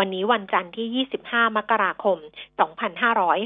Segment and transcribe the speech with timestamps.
[0.00, 2.18] วันนี้วันจันทร์ที่ 25 มกราคม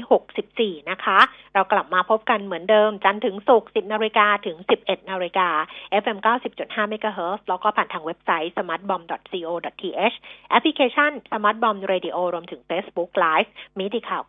[0.01, 1.19] 2564 นะคะ
[1.53, 5.49] เรากลับมาพบกันเหมือนเดิม จันทร์ถึงศุกร์ 10 นาฬิกาถึง 11 นาฬิกา
[6.01, 6.17] FM
[6.55, 10.15] 90.5 MHz แล้วก็ผ่านทางเว็บไซต์ smartbomb.co.th
[10.49, 14.23] แอปพลิเคชัน smartbomb radio รวมถึง Facebook Live มีดีข่าว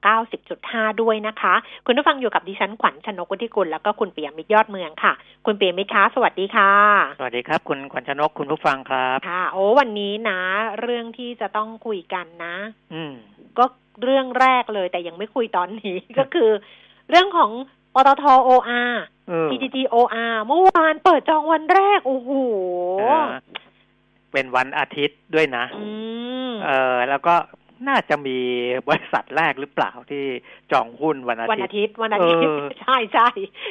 [0.49, 1.55] 90.5 ด้วยนะคะ
[1.87, 5.13] คุณผู้ฟังอยู่กับดิฉันขวัญชนกวุฒิกุลแล้วก็คุณเปียมิตรยอดเมืองค่ะ
[5.47, 6.73] คุณเปียมิตรคะสวัสดีค่ะ
[7.19, 10.41] สวัสดีครับ คุณขวัญชนกคุณผู้ฟังครับ ค่ะ โอ้วันนี้นะ
[10.81, 12.57] เรื่องที่จะต้องคุยกันนะ
[12.95, 13.13] อืม
[13.59, 13.65] ก็
[14.03, 16.51] เรื่องแรกเลย แต่ยังไม่คุยตอนนี้ ก็คือ
[17.11, 17.51] เรื่องของ
[17.95, 18.93] ปตท OR
[19.29, 22.31] เออ PTT OR เมื่อวานเปิดจองวันแรก โอ้โห
[23.01, 23.25] เออ
[24.33, 25.87] เป็นวันอาทิตย์ด้วยนะอื
[26.49, 27.35] มเออ แล้วก็
[27.89, 28.39] น่าจะมี
[28.87, 30.25] บริษัทแรกหรือเปล่าที่
[30.73, 33.29] จองหุ้นวันอาวันทิตอาย์ทิตย์ วันอาทิตย์เออใช่ใช่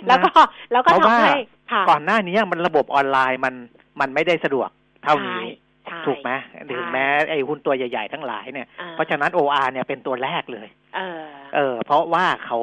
[0.08, 0.32] แล้วก็
[0.72, 1.40] แล้วก็เพราะว่าทำให้
[1.72, 3.54] ค่ะก่อนหน้านี้มันระบบออนไลน์มัน
[4.00, 4.70] มันไม่ได้สะดวก
[5.04, 5.71] เท่านี้ใช่
[6.08, 6.32] ถูกไหม
[6.70, 11.22] ถึงแม้ไอ้หุ้นตัวใหญ่ๆทั้งหลายเนี่ยอ่เพราะฉะนั้น OR เนี่ยเป็นตัวแรกเลย เออ
[11.56, 12.58] เออ เพราะว่าเขา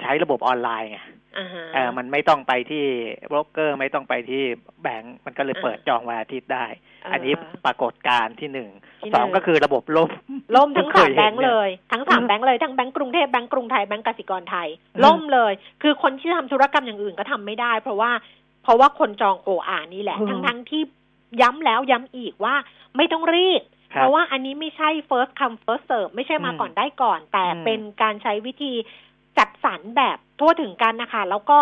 [0.00, 1.00] ใช้ระบบออนไลน์ไง
[1.38, 2.84] อ่าฮะเออมันไม่ต้องไปที่
[3.28, 4.42] โบรกเกอร์ไม่ต้องไปที่
[4.82, 6.66] แบงก์มันก็เลยเปิดจองวันอาทิตย์ได้
[7.04, 10.10] เอันนี้ปรากฏการณ์ที่หนึ่งที่สองหนึ่งก็คือระบบล่ม
[10.56, 15.52] ล่มทั้งเคสายมเห็นแบงค์เนี่ยเลย ทั้งสามอืมแบงค์เลยทั้งแบงก์กรุงเทพแบงก์กรุงไทยแบงก์กสิกรไทยอืมล่มเลย
[15.82, 18.10] คือคนที่ทำธุรกรรมอย่างอื่นก็ทำไม่ได้ เพราะว่า
[18.64, 20.82] เพราะว่าคนจองโออานี่แหละ ทั้งทั้งๆที่
[21.42, 22.54] ย้ำแล้วย้ำอีกว่า
[22.96, 23.62] ไม่ต้องรีบ
[23.94, 28.72] คบเพราะว่าอันนี้ไม่ใช่ first come first serve ไม่ใช่มาอืมก่อนได้ก่อน แต่อืมเป็นการใช้วิธี
[29.38, 31.58] จัดสรรแบบทั่วถึงกันนะคะ แล้วก็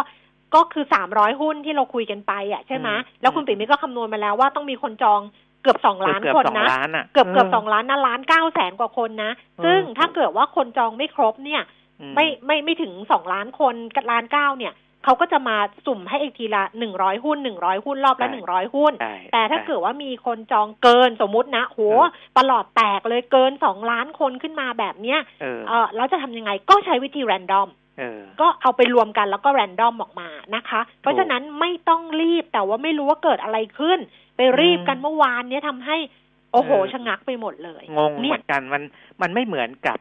[0.54, 2.88] ก็คือสามร้อยหุ้นที่เราคุยกันไปอะใช่ไหม
[3.20, 5.20] แล้วคุณปิ่มมิก็คำนวณมาแล้วว่าต้องมีคนจอง
[5.62, 9.32] เกือบสองล้านเกือบคนสองนะล้านอะเกือบเกือบสองล้านนะล้านเก้าแสนกว่าคนนะ
[9.64, 11.62] ซึ่งถ้าเกิดว่าคนจองไม่ครบเนี่ย
[12.00, 14.72] อืไม่ไม่ไม่ถึงสองล้านคนกับล้านเก้าเนี่ย
[15.04, 22.04] เขาก็จะมาสุ่มให้อีกทีละหนึ่งร้อยหุ้นหนึ่งร้อยหุ้นรอบละหนึ่งร้อยหุ้นใช่แต่ถ้าใช่เกิดว่ามีคนจองเกินสมมุตินะโหเออ
[22.38, 27.68] ตลอดแตกเลยเกินสองล้านคนขึ้นมาแบบเนี้ยเออเออแล้วจะทำยังไงก็ใช้วิธีแรนดอม
[27.98, 33.98] เออก็เอาไปรวมกันแล้วก็แรนดอมออกมานะคะ เพราะฉะนั้นไม่ต้องรีบแต่ว่าไม่รู้ว่าเกิดอะไรขึ้น
[34.36, 35.96] ไปรีบกันเมื่อวานเนี้ยทำให้
[36.52, 38.82] โอ้โหเออชะงักไปหมดเลย งงเนี่เหยมือนกันมัน
[39.22, 39.98] มันไม่เหมือนกับ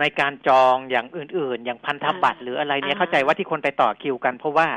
[0.00, 4.68] ในการจองอย่างอื่น ๆ อย่างพันธบัตรอ่าหรืออะไรเนี่ยอ่าเข้าใจว่าที่คนไปต่อคิวกัน เพราะว่า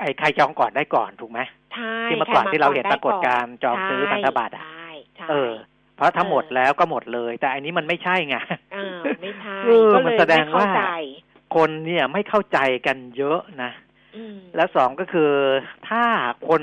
[0.00, 1.40] ไอ้ใครจองก่อนได้ก่อนถูกไหม
[1.74, 5.52] ใช่ที่เมื่อก่อนใคที่เราเห็นได้ปรากฏการณ์จองซื้อพันธบัตรอะใช่ใช่เออ
[5.96, 8.36] เพราะถ้าเออหมดแล้วก็หมดเลย แต่อันนี้มันไม่ใช่ไง
[8.74, 10.82] เออไม่ใช่เออก็มัเลนยแสดงไม่เข้าว่าใจ
[11.56, 13.93] คนเนี่ยไม่เข้าใจกันเยอะนะอืม
[14.56, 15.32] แล้วสองก็คือ
[15.88, 16.02] ถ้า
[16.48, 16.62] คน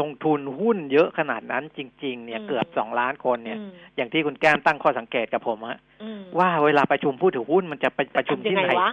[0.00, 8.90] ลงทุนหุ้นเยอะขนาดนั้นจริง ๆ เนี่ยอืมเกือบสองล้านคนเนี่ยอืมอย่างที่คุณแก้มตั้งข้อสังเกตกับผมฮะอืมว่าเวลาประชุมผู้ถือหุ้นมันจะไปประชุมทำยัที่งไงไหนวะ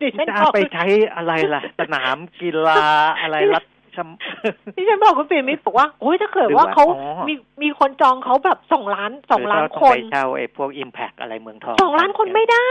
[0.00, 0.84] ดิฉันจะบอกไปใช้
[1.16, 2.82] อะไรล่ะ สนามกีฬา
[3.22, 3.64] อะไรรัฐ
[4.00, 4.08] ชม
[4.76, 12.70] ดิฉันบอกคุณปิ่มมิตรบอกว่าโอ้ยถ้าเกิดหรือว่าว่าเขาอ๋อมีมีคนจองเขาแบบสองล้านสองล้านหรืคเรต้นไปเช่าไอ้พวกอิมแพกอะไรเมืองทองสองล้านคนไม่ได้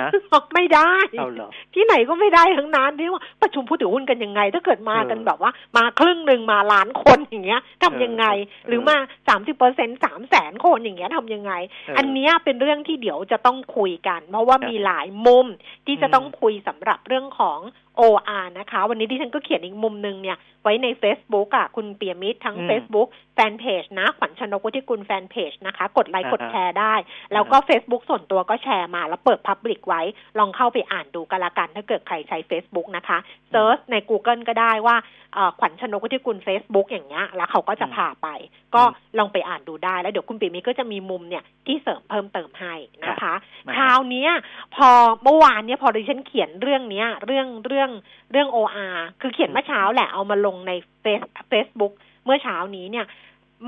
[0.00, 0.10] ฮะ
[0.54, 8.96] ไม่ได้เอาเหรอที่ไหนก็ไม่ได้ทั้งนั้นที่ว่าประชุมผู้ถือหุ้นกันยังไง ถ้าเกิดมากันเออแบบว่า มาครึ่งหนึ่งมาล้านคนอย่างเงี้ยทำยังไงเออหรือมา
[9.28, 15.46] สามสิบเปอร์เซ็นสามแสนคนอย่างเงี้ยทำยังไงเอออัอันเนี้ยเป็นเรื่องที่เดี๋ยวจะต้องคุยกัน เพราะว่าครับมีหลายมุม
[15.86, 17.58] ที่จะอืมต้องคุยสำหรับเรื่องของ
[18.00, 26.94] OR นะคะ วันนี้ดิฉันก็เขียนอีกมุมหนึ่งเนี่ย ไว้ใน Facebook อะ คุณเปียมิตรทั้งอืม Facebook แฟนเพจนะ ขวัญชนกวุฒิกุลแฟนเพจนะคะ กดไลค์อ่ากดแชร์ได้
[27.32, 30.02] แล้วก็ Facebook ส่วนตัวก็แชร์มา แล้วเปิด Public ไว้
[30.38, 33.18] ลองเข้าไปอ่านดูกันละกัน ถ้าเกิดใครใช้ Facebook นะคะ
[33.50, 34.96] search ใน Google ก็ได้ว่า
[35.34, 38.28] เอ่อขวัญชนกวุฒิกุล Facebook อย่างเงี้ย แล้วเขาก็จะพาไป
[38.74, 38.82] ก็
[39.18, 43.34] ลองไปอ่านดูได้ แล้วเดี๋ยวคุณปีมิตรก็จะมีมุมเนี่ยที่เสริมเพิ่มเติมให้นะคะ
[43.66, 44.30] มาคราวเนี้ย
[44.76, 44.90] พอ
[45.22, 47.90] เมื่อวานเนี่ยพอดิฉันเขียนเรื่องเนี้ยเรื่องเรื่อง
[48.30, 51.94] เรื่อง OR คือเขียนเมื่อเช้าแหละเอามาลงในเฟซเฟซบุ๊ก
[52.24, 53.06] เมื่อเช้านี้เนี่ย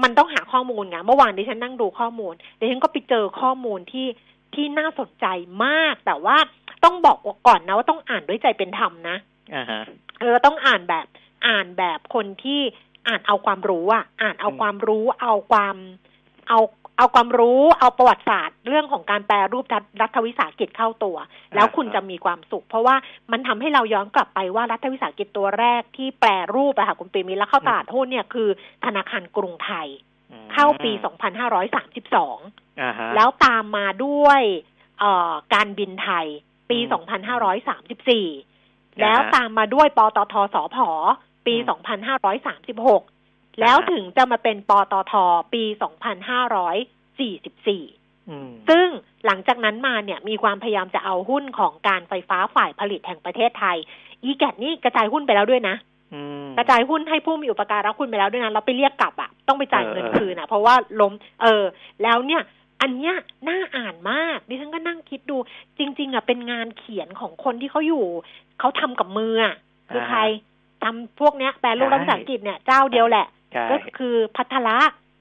[0.03, 4.07] มันต้องหาข้อมูลไงเมื่อวานดิฉันนั่งดูข้อมูลดิฉันก็ไปเจอข้อมูลที่
[4.55, 5.27] ที่น่าสนใจ
[5.65, 6.37] มาก แต่ว่า
[6.85, 7.19] ต้องบอก
[7.49, 9.17] ก่อนนะว่าต้องอ่านด้วยใจเป็นธรรมนะ
[9.55, 9.83] อ่าฮะ
[10.21, 11.07] เออต้องอ่านแบบ
[11.47, 12.61] อ่านแบบคนที่
[13.09, 15.77] อ่านเอาความรู้อะอ่านเอาอืมความรู้เอาความ
[16.49, 16.59] เอา
[17.03, 21.17] เอาความรู้เอาประวัติศาสตร์ เรื่องของการแปลรูปรัฐรัฐวิสาหกิจเข้าตัว
[21.55, 22.97] แล้วคุณจะมีความสุข เพราะว่า
[23.33, 28.49] มันทำให้เราย้อนกลับไปว่ารัฐวิสาหกิจตัวแรกที่แปลรูปอะค่ะคุณปีมิตรแล้วเข้าตลาดหุ้นเนี่ยคือ
[28.85, 29.89] ธนาคารกรุงไทย
[30.33, 30.93] อืมเข้าปี
[31.67, 34.41] 2532อ่าฮะแล้วตามมาด้วย
[35.01, 36.27] เอ่อการบินไทย
[36.71, 37.05] ปีอืม
[38.29, 40.77] 2534 แล้วตามมาด้วยปตทสพ
[41.47, 41.83] ปีอืม
[42.89, 43.22] 2536
[43.61, 45.13] แล้วอ่าฮะถึงจะมาเป็นปตท
[45.53, 45.63] ปี
[46.57, 48.87] 2544อืมซึ่ง
[49.27, 53.77] หลังจากนั้นมาเนี่ยมีความพยายามจะเอาหุ้นของการไฟฟ้าฝ่ายผลิตแห่งประเทศไทย
[54.23, 55.77] อีแกดนี่กระจายหุ้นไปแล้วด้วยนะ
[56.15, 61.13] อืมกระจายหุ้นให้ผู้มีอุปการะคุณไปแล้วด้วยนะเราไปเรียกกลับอะต้องไปจ่ายเงินเออเออคืนอะเพราะว่าล้ม
[61.43, 61.65] เออ
[62.03, 62.43] แล้วเนี่ย
[62.81, 63.15] อันเนี้ย
[63.49, 65.37] น่าอ่านมากดิฉันก็นั่งคิดดู
[65.79, 68.05] จริง ๆอะเป็นงานเขียนของคนที่เขาอยู่
[68.61, 69.55] เขาทำกับมืออะ
[69.91, 70.21] คือใคร
[70.85, 73.42] ทำพวกเนี้ยแปลรูปรัฐภาษาอังกฤษเนี่ยเจ้าเดียวแหละใช่
[73.73, 74.79] ก็คือพัทระ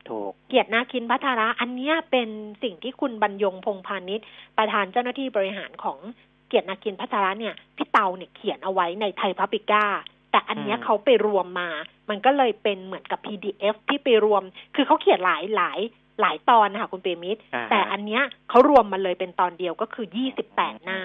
[0.09, 2.29] ถูกเกียรตินาคินพัทระ อันเนี้ยเป็น
[2.63, 4.25] สิ่งที่คุณบรรยงพงพาณิชย์
[4.57, 5.99] ประธานเจ้าหน้าที่บริหารของ
[6.47, 9.85] เกียรตินาคินพัทระเนี่ยพี่เตาเนี่ยเขียนเอาไว้ในไทยพับปิก้า
[10.31, 11.69] แต่อันเนี้ยอืมเขาไปรวมมา
[12.09, 14.43] มันก็เลยเป็นเหมือนกับ PDF ที่ไปรวม
[14.75, 15.79] คือเขาเขียนหลายหลาย
[16.21, 20.05] หลายตอนนะคะคุณเปรมิตรอ่าฮะแต่อันเนี้ยเขารวมมาเลยเป็นตอนเดียวก็คือ
[20.45, 20.99] 28หน้า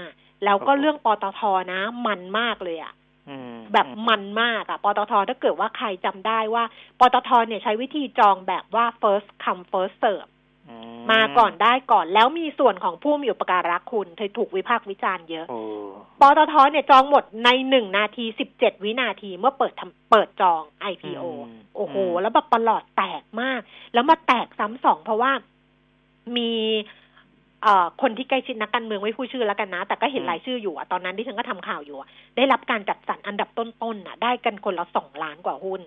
[0.44, 1.40] แล้วก็โอ้โหเรื่องปตท
[1.72, 3.06] นะมันมากเลยอะอืม
[3.73, 6.64] แบบมันมากอะปตทถ้าเกิดว่าใครจำได้ว่า
[7.00, 10.28] ปตทเนี่ยใช้วิธีจองแบบว่า first come first serve
[10.69, 10.76] อื
[11.11, 15.61] มาก่อนได้ก่อนแล้วมีส่วนของผู้มีอุปการะคุณเธอถูกวิพากษ์วิจารณ์เยอะโอ้
[16.20, 20.62] ปตทเนี่ยจองหมดในหนึ่งนาทีสิบเจ็ดวินาทีเมื่อเปิดทำเปิดจอง
[20.93, 23.61] IPO มโอ้โหมแล้วแบบประหลอดแตกมาก
[23.94, 25.32] แล้วมาแตกซ้ำสองเพราะว่า
[26.37, 26.52] มี
[26.84, 27.06] เอ่อ
[28.03, 35.81] คนที่ใกล้ชิดนักการเมืองไม่พูดชื่อแล้วกันนะ แต่ก็เห็นรายชื่ออยู่อะตอนนั้นที่ฉันก็ทำข่าวอยู่อะได้รับการจัดสรรอันดับต้นๆน่ะ ได้กันคนละสองล้านกว่าหุ้น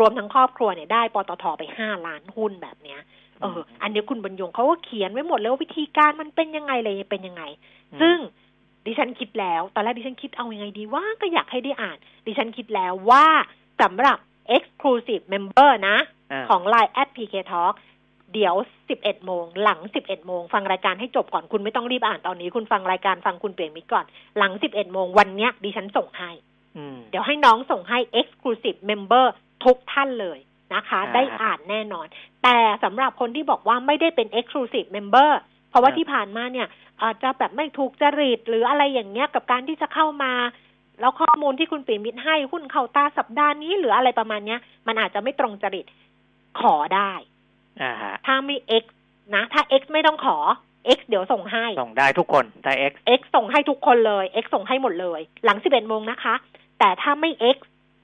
[0.00, 3.00] รวมๆทั้งครอบครัวเนี่ยได้ปตทไปห้าล้านหุ้นแบบเนี้ย
[3.40, 7.42] เอออันนี้คุณบรรยงเขาก็เขียนไว้หมดเลยว่าวิธีการมันเป็นยังไงอะไรเป็นยังไง
[7.92, 8.16] อืมซึ่ง
[8.86, 11.96] ดิฉันคิดแล้ว ตอนแรกดิฉันคิดเอายังไงดีว่าก็อยากให้ได้อ่าน
[12.26, 13.26] ดิฉันคิดแล้วว่า
[13.82, 14.18] สำหรับ
[14.56, 17.74] exclusive member นะาของ Line at PK Talk
[18.32, 18.54] เดี๋ยว
[18.90, 24.04] 11 โมง หลัง 11 โมง ฟังรายการให้จบก่อนคุณไม่ต้องรีบอ่านตอนนี้ คุณฟังรายการฟังคุณเปลี่ยนมิตรก่อน
[24.38, 26.30] หลัง 11 โมงวันเนี้ยดิฉันส่งให้
[26.76, 29.26] อืมเดี๋ยวให้น้องส่งให้ exclusive member
[29.64, 30.38] ทุกท่านเลย
[30.74, 32.06] นะคะอ่าได้อ่านแน่นอน
[32.42, 35.30] แต่สำหรับคนที่บอกว่าไม่ได้เป็น exclusive member
[35.70, 36.68] เพราะว่าอ่าที่ผ่านมาเนี่ย
[37.02, 40.32] อาจจะแบบไม่ถูกจริตหรืออะไรอย่างเงี้ยกับการที่จะเข้ามา
[41.00, 45.86] แล้วข้อมูลที่คุณปิ่มมิตรให้หุ้นเข้าตาสัปดาห์นี้หรืออะไรประมาณเนี้ย มันอาจจะไม่ตรงจริต
[46.60, 47.31] ขอได้อ่าฮะ
[48.26, 48.84] ถ้าไม่ X
[49.34, 50.36] นะ ถ้า X ไม่ต้องขอ
[50.96, 56.34] X เดี๋ยวส่งให้ ส่งได้ทุกคนแต่ X X ส่งให้ทุกคนเลย X ส่งให้หมดเลย หลัง11โมงนะคะ
[56.78, 57.56] แต่ถ้าไม่ X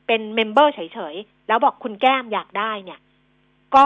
[0.06, 0.80] เป็น member เฉ
[1.12, 3.00] ยๆ แล้วบอกคุณแก้มอยากได้เนี่ย
[3.74, 3.84] ก็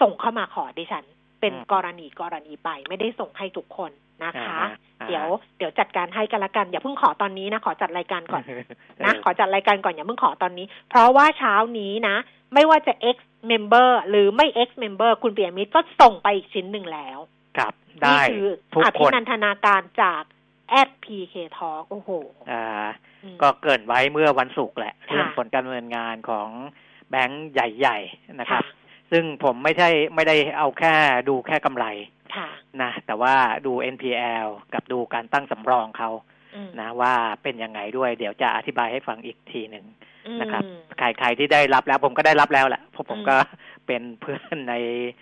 [0.00, 1.04] ส่งเข้ามาขอดิฉัน
[1.40, 3.90] เป็นอืมกรณีกรณีไปไม่ได้ส่งให้ทุกคน
[4.24, 4.60] นะคะ
[5.00, 5.26] อ่าฮะเดี๋ยว
[5.58, 8.62] เดี๋ยวจัดการให้กันละกัน อย่าเพิ่งขอตอนนี้นะ ขอจัดรายการก่อนเออ
[9.04, 12.16] นะ ขอจัดรายการก่อนอย่าเพิ่งขอตอนนี้ เพราะว่าเช้านี้นะ
[12.54, 13.18] ไม่ว่าจะ X
[13.50, 17.18] member หรือไม่ X member คุณเปียมิตรก็ส่งไปอีกชิ้นหนึ่งแล้ว
[17.58, 20.22] ครับนี่ได้คือทุกอคภินนันทนาการจาก
[20.70, 22.10] แอด PK Talk โอ้โห
[22.50, 22.64] อ่า
[23.24, 26.48] อืมก็เกรินไว้เมื่อวันศุกร์แหละค่ะเรื่องผลการดำเนินงานของ
[27.10, 28.78] แบงก์ใหญ่ ๆ นะครับค่ะ
[29.10, 30.94] ซึ่งผมไม่ใช่ไม่ได้เอาแค่
[31.28, 31.86] ดูแค่กำไร
[32.36, 32.48] ค่ะ
[32.82, 33.34] นะแต่ว่า
[33.66, 36.10] ดู NPL กับดูการตั้งสำรองเขา
[36.54, 40.09] อืมนะว่าเป็นยังไงด้วย เดี๋ยวจะอธิบายให้ฟังอีกทีหนึ่งอืม
[40.40, 40.62] นะครับ
[40.98, 43.36] ใครใครที่ได้รับแล้วผมก็ได้รับแล้วแหละเพราะผมอืมก็
[43.86, 44.74] เป็นเพื่อนใน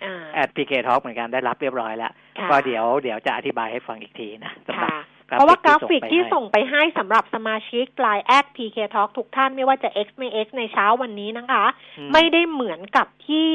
[0.05, 5.01] อ่า at PK Talk เหมือนกันได้รับเรียบร้อยแล้วค่ะก็เดี๋ยวเดี๋ยวจะอธิบายให้ฟังอีกทีนะสำหรับค่ะ
[5.37, 11.65] เพราะว่ากราฟิกที่ให้ส่งไปให้สำหรับสมาชิก Line at PK Talk ทุกท่านไม่ว่าจะ X ไม่ X ในเช้าวันนี้นะคะ
[11.99, 13.49] อืไม่ได้เหมือนกับที่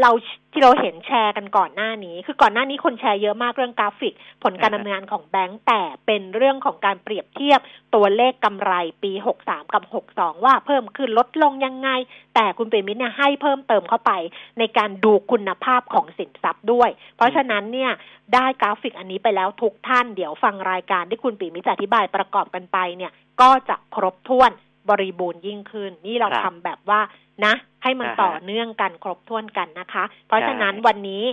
[0.00, 0.10] เรา
[0.52, 7.60] ที่เราเห็นแชร์กันก่อนหน้านี้ คือก่อนหน้านี้คนแชร์เยอะมากเรื่องกราฟิก ผลการดำเนินงานของแบงก์แต่เป็นเรื่องของการเปรียบเทียบ
[7.94, 8.72] ตัวเลขกำไร
[9.02, 9.12] ปี
[9.44, 9.82] 63 กับ
[10.14, 11.88] 62 ว่าเพิ่มขึ้นลดลงยังไง
[12.34, 14.12] แต่คุณเปรมิตรเนี่ยให้เพิ่มเติมเข้าไป
[14.58, 17.90] ในการดูคุณภาพของสินทรัพย์ด้วย เพราะฉะนั้นเนี่ย
[18.34, 24.52] ได้กราฟิกอันนี้ไปแล้วทุกท่านเดี๋ยวฟังรายการที่คุณปีมิตรจะอธิบายประกอบกันไปเนี่ยก็จะครบถ้วน
[24.88, 27.00] บริบูรณ์ยิ่งขึ้น นี่เราครับทำแบบว่า
[27.44, 31.24] นะ ให้มันอ่าฮะต่อเนื่องกันครบถ้วนกันนะคะ เพราะฉะนั้นใช่วันนี้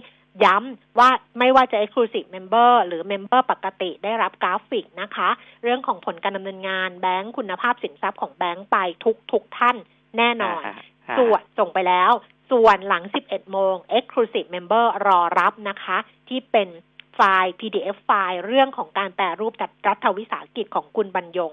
[0.44, 5.29] ย้ำว่าไม่ว่าจะ Exclusive Member หรือ Member ปกติได้รับกราฟิกนะคะ
[5.63, 9.77] เรื่องของผลการดำเนินงานแบงก์คุณภาพสินทรัพย์ของแบงก์ไปทุกทุกท่าน
[10.18, 12.12] แน่นอนาฮะส่วนส่งไปแล้ว
[12.51, 15.98] ส่วนหลัง 11 โมง Exclusive Member รอรับนะคะ
[16.29, 16.70] ที่เป็น
[17.15, 21.51] ไฟล์ PDF ไฟล์เรื่องของการแปรรูปจัดรัฐวิสาหกิจของคุณบรรยง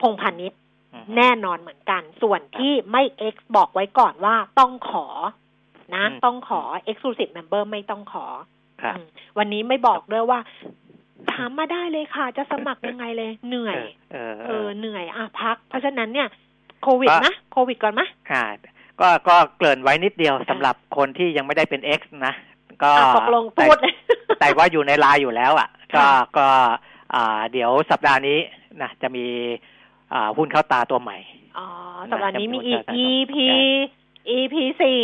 [0.00, 0.65] พงพาณิชย์อืม
[1.16, 3.02] แน่นอนเหมือนกัน ส่วนที่ไม่
[3.32, 5.06] X บอกไว้ก่อนว่าต้องขอ
[5.94, 8.26] นะอืมต้องขอ Exclusive Member ไม่ต้องขอ
[8.82, 9.06] ครับอืม
[9.38, 10.38] วันนี้ไม่บอกด้วยว่า
[11.32, 13.78] ถามมาได้เลยค่ะ จะสมัครยังไงเลย เหนื่อย
[14.12, 16.28] เออเอเอออเหนื่อยอะพัก เพราะฉะนั้นเนี่ย
[16.82, 18.44] โควิดก็นะโควิดก่อนมะค่ะ
[19.00, 22.34] ก็ก็เกริ่นไว้นิดเดียวสำหรับคนที่ยังไม่ได้เป็น X นะ
[22.82, 23.88] ก็อะตกลงพูดแต่
[24.40, 26.48] แต่ว่าอยู่ในไลน์อยู่แล้วอะ ก็ค่ะก็
[27.14, 28.38] อ่าเดี๋ยวสัปดาห์นี้
[28.82, 29.75] นะจะมีอ่า
[30.36, 31.18] หุ้นเข้าตาตัวใหม่
[31.58, 31.66] อ๋อ
[32.10, 33.34] สัปดาห์นี้มีอีกจะพูด EP
[34.36, 35.00] EP สี่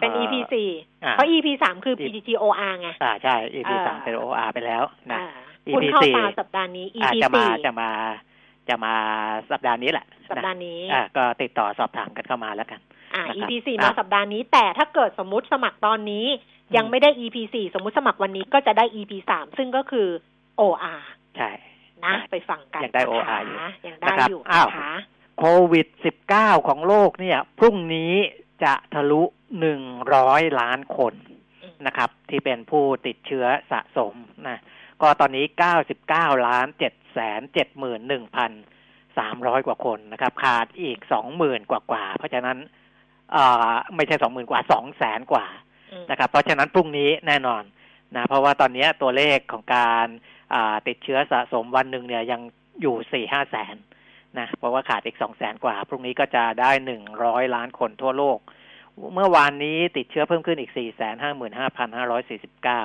[0.00, 0.68] เป็น EP สี่
[1.04, 4.82] อ่าเพราะ EP สามคือ PTTOR ไง อ่าใช่ EP อ่าสามเป็น OR ไปแล้ว
[5.12, 5.26] นะอ่า
[5.68, 7.90] EP คุณเข้าสี่ตาสัปดาห์นี้อา EP จะมาสี่จะมา
[8.68, 8.94] จะมา
[9.52, 12.80] สัปดาห์นี้แหละ สัปนะดาห์นี้ อ่าก็ติดต่อสอบถามกันเข้ามาแล้วกัน
[13.14, 16.26] อ่านะครับ EP สี่อะมาสัปดาห์นี้ แต่ถ้าเกิดสมมุติสมัครตอนนี้
[16.76, 20.08] ยังไม่ได้ EP สี่สมมุติสมัครวันนี้ก็จะได้ EP สามซึ่งก็คือ
[20.60, 21.00] OR
[21.36, 21.50] ใช่
[22.04, 23.56] นะใช่ไปฟังกันยังได้นะคะ OR อยู่
[23.86, 24.94] ยังได้นะครับอยู่อ้าวนะคะ
[25.38, 25.86] โควิด
[26.28, 28.12] 19ของโลกเนี่ย พรุ่งนี้
[28.64, 29.22] จะทะลุ
[29.92, 31.14] 100ล้านคน
[31.62, 34.14] อืมนะครับ ที่เป็นผู้ติดเชื้อสะสม
[34.48, 34.58] นะ
[35.02, 35.44] ก็ตอนนี้
[35.96, 37.40] 99ล้าน7แสน
[38.58, 40.98] 71,300กว่าคนนะครับ ขาดอีก
[41.34, 42.58] 20,000กว่ากว่าๆเพราะฉะนั้น
[43.34, 45.46] อ่าไม่ใช่20,000กว่า2แสนกว่า
[45.92, 47.62] อืมนะครับ เพราะฉะนั้นพรุ่งนี้แน่นอน
[48.16, 50.41] นะ เพราะว่าตอนนี้ตัวเลขของการอ่า
[50.88, 52.40] ติดเชื้อสะสมวันหนึ่งเนี่ยยัง
[52.82, 53.76] อยู่สี่ห้าแสน
[54.38, 58.38] นะเพราะว่าขาดอีกสองแสนกว่า พรุ่งนี้ก็จะได้หนึ่งร้อยล้านคนทั่วโลก
[59.14, 62.82] เมื่อวานนี้ติดเชื้อเพิ่มขึ้นอีกสี่แสนห้าหมื่นห้าพันห้าร้อยสี่สิบเก้า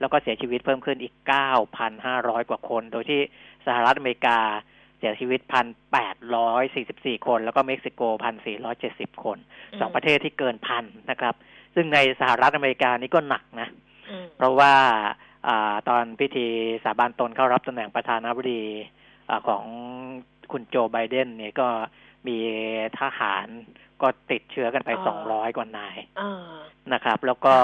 [0.00, 3.20] แล้วก็เสียชีวิตเพิ่มขึ้นอีกเก้าพันห้าร้อยกว่าคน โดยที่
[3.66, 4.38] สหรัฐอเมริกา
[4.98, 9.38] เสียชีวิตพันแปดร้อยสี่สิบสี่คน แล้วก็เม็กซิโกพันสี่ร้อยเจ็ดสิบคน
[9.80, 11.34] สองประเทศที่เกินพันนะครับ
[11.74, 13.68] ซึ่งในสหรัฐอเมริกานี่ก็หนักนะ
[14.10, 14.74] อืมเพราะว่า
[15.48, 16.46] อาตอนพิธี
[16.84, 18.62] สาบานตนเข้ารับตำแหน่งประธานาธิบดี
[19.28, 19.64] อาของ
[20.52, 21.68] คุณโจไบเดนเนี่ยก็
[22.28, 22.36] มี
[22.98, 23.46] ทหาร
[24.02, 26.44] ก็ติดเชื้อกันไปสองร้อยกว่านายเออ
[26.92, 27.54] นะครับ แล้วก็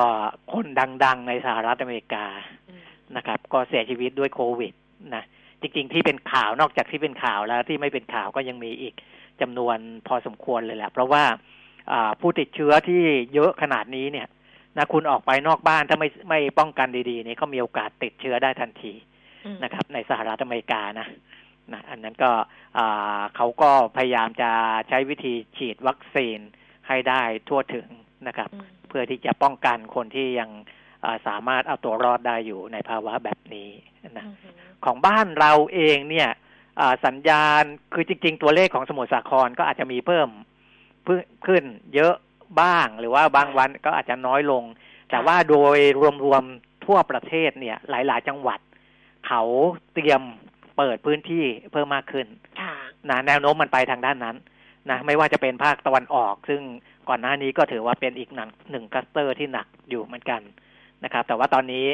[0.52, 0.66] คน
[1.04, 2.26] ดังๆในสหรัฐอเมริกา
[2.68, 2.82] อืม
[3.16, 4.72] นะครับ ก็เสียชีวิตด้วยโควิด
[5.14, 5.24] นะ
[5.60, 8.94] จริงๆที่เป็นข่าวนอกจากที่เป็นข่าวแล้วที่ไม่เป็นข่าวก็ยังมีอีก
[9.40, 11.24] จำนวนพอสมควรเลยแหละ เพราะว่า
[11.92, 13.02] อ่าผู้ติดเชื้อที่
[13.34, 14.26] เยอะขนาดนี้เนี่ย
[14.76, 18.92] นะคุณออกไปนอกบ้านถ้าไม่ไม่ป้องกันดีๆ นี่ก็มีโอกาสติดเชื้อได้ทันที
[19.46, 21.08] อืมนะครับ ในสหรัฐอเมริกานะ
[21.72, 22.30] นะอันนั้นก็
[22.78, 24.50] อ่าเขาก็พยายามจะ
[24.88, 26.38] ใช้วิธีฉีดวัคซีน
[26.88, 27.88] ให้ได้ทั่วถึง
[28.28, 30.50] นะครับอืมเพื่อที่จะป้องกันคนที่ยัง
[31.04, 33.68] อ่าสามารถเอาตัวรอดได้อยู่ในภาวะแบบนี้
[34.18, 36.28] นะอืมของบ้านเราเองเนี่ย
[36.80, 37.62] อ่าสัญญาณ
[37.94, 40.28] คือจริง ๆ ตัวเลขของสมุทรสาครก็อาจจะมีเพิ่ม
[41.06, 41.64] พึ่งขึ้น
[41.94, 42.14] เยอะ
[42.60, 44.62] บ้าง หรือว่าบางวันก็อาจจะน้อยลง
[45.10, 45.78] แต่ว่าโดย
[46.24, 48.60] รวมๆทั่วประเทศเนี่ย หลาย ๆ จังหวัด
[49.26, 49.42] เขา
[49.94, 50.22] เตรียม
[50.76, 52.26] เปิดพื้นที่เพิ่มมากขึ้น
[52.60, 52.74] ค่ะ
[53.10, 54.36] นะแนวโน้มมันไปทางด้านนั้น
[54.90, 56.62] นะไม่ว่าจะเป็นภาคตะวันออก ซึ่ง
[57.08, 60.40] ก่อนหน้านี้ก็ถือว่าเป็นอีกหนังหนึ่งคลัสเตอร์ที่หนักอยู่เหมือนกัน
[61.04, 61.86] นะครับ แต่ว่าตอนนี้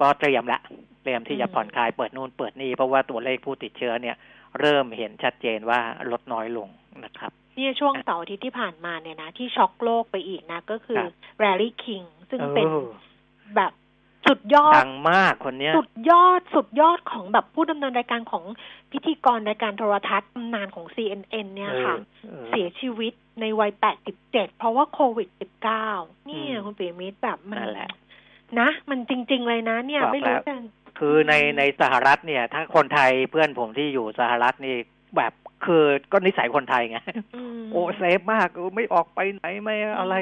[0.00, 0.60] ก็เตรียมละ
[1.02, 4.16] เตรียมที่จะอืมผ่อนคลายเปิดนู่นเปิดนี่เพราะว่าตัวเลขผู้ติดเชื้อเนี่ย
[4.60, 5.80] เริ่มเห็นชัดเจนว่า
[6.10, 6.68] ลดน้อยลง
[7.04, 12.88] นะครับเนี่ยช่วงเสาร์อาทิตย์ที่ผ่านมาเนี่ยนะ ที่ช็อกโลกไปอีกนะ ก็คือครับแรลลี่คิงซึ่งเป็นเออ
[13.56, 13.72] แบบ
[14.26, 18.44] สุดยอดดังมากคนเนี้ย สุดยอดสุดยอดของแบบผู้ดำเนินรายการของ
[18.92, 21.94] พิธีกรรายการโทรทัศน์ตำนานของ CNN เนี่ยค่ะ
[22.24, 25.28] เออเสียชีวิตในวัย 87 เพราะว่าโควิด
[25.62, 25.62] 19
[26.26, 27.90] เนี่ยอืมคุณปีมิตรแบบมันนั่นแหละ
[28.60, 30.56] นะ มันจริง ๆ เลยนะ เนี่ยบอกไม่รู้แล้วจะ
[30.98, 34.76] คือในในสหรัฐเนี่ย ถ้าคนไทยเพื่อนผมที่อยู่สหรัฐนี่
[35.16, 35.32] แบบ
[35.66, 36.98] คือก็นิสัยคนไทยไง
[37.60, 40.14] มโอ้เซฟมากเออไม่ออกไปไหนไม่อะไร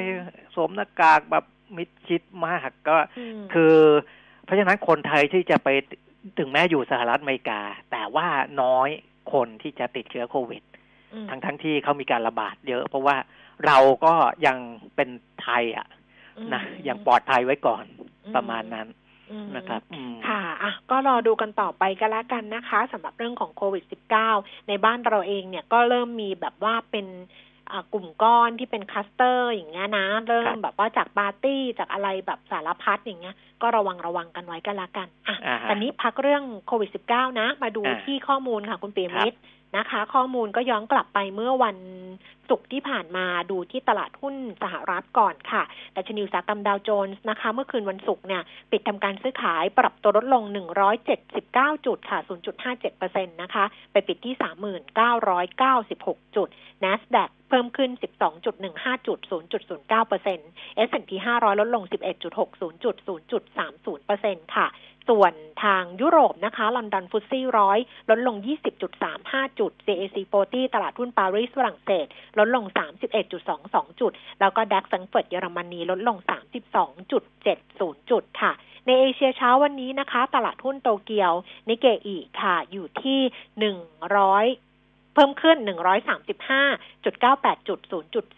[0.55, 1.45] สวมหน้ากากแบบ
[1.77, 2.97] มิดชิดมากก็
[3.35, 3.75] มคือ
[4.43, 5.69] เพราะฉะนั้นคนไทยที่จะไป
[6.39, 8.27] ถึงแม้อยู่สหรัฐอเมริกา แต่ว่า
[8.61, 8.89] น้อย
[9.33, 10.63] คนที่จะติดเชื้อโควิด
[11.23, 13.15] มทั้งทั้งที่เขามีการระบาดเยอะ เพราะว่า
[13.65, 14.13] เราก็
[14.45, 14.57] ยัง
[14.95, 15.09] เป็น
[15.43, 15.87] ไทยอะ
[16.53, 17.85] นะยังปลอดภัยไว้ก่อน
[18.35, 19.02] ประมาณนั้นอืม
[19.55, 23.83] นะครับอืมค่ะอะก็รอดูกันต่อไปก็แล้วกันนะคะสำหรับเรื่องของโควิด
[24.25, 27.07] -19 ในบ้านเราเองเนี่ยก็เริ่มมีแบบว่าเป็น
[27.71, 39.37] อ่ากลุ่มก้อนที่เป็นคลัสเตอร์อย่างเงี้ยนะ เริ่มครับแบบว่าจากปาร์ตี้จากอะไรแบบสารพัดอย่างเงี้ย ก็ระวังระวังกันไว้ก็แล้วกันอะอ่าฮะตอนนี้พักเรื่องโควิด -19 นะ มาดูอ่าที่ข้อมูลค่ะคุณปีมิตร
[39.77, 41.77] นะคะ ข้อมูลก็ย้อนกลับไปเมื่อวัน
[42.49, 45.63] ศุกร์ที่ผ่านมาดูที่ตลาดหุ้นสหรัฐก่อนค่ะ
[45.95, 50.43] ดัชนีอุตสาหกรรมดาวโจนส์นะคะ เมื่อคืนวันศุกร์เนี่ยปิดทำการซื้อขายปรับตัวลดลง
[51.15, 52.19] 179 จุดค่ะ
[52.75, 54.35] 0.57%นะคะ ไปปิดที่
[56.19, 56.49] 3996จุด
[56.83, 57.91] NASDAQ เพิ่มขึ้น
[58.47, 62.95] 12.15 จุด 0.09% S&P 500 ลดลง 11.60 จุด
[63.59, 64.67] 0.30%ค่ะ
[65.09, 65.33] ส่วน
[65.63, 67.77] ทางยุโรปนะคะ ลอนดอนฟุตซี่ร้อย
[68.09, 68.35] ลดลง
[68.97, 72.05] 20.35 จุด CAC 40 ตลาดหุ้นปารีสฝรั่งเศส
[72.39, 72.65] ลดลง
[73.33, 76.17] 31.22 จุด แล้วก็ดัคซังเฟิร์ตเยอรมนีลดลง
[76.93, 77.11] 32.70
[78.11, 78.51] จุดค่ะ
[78.85, 81.33] ในเอเชียเช้าวันนี้นะคะ ตลาดหุ้นโตเกียว
[81.69, 83.19] นิเกอีค่ะ อยู่ที่
[83.71, 84.72] 100
[85.13, 85.57] เพิ่มขึ้น
[86.37, 87.79] 135.98 จุด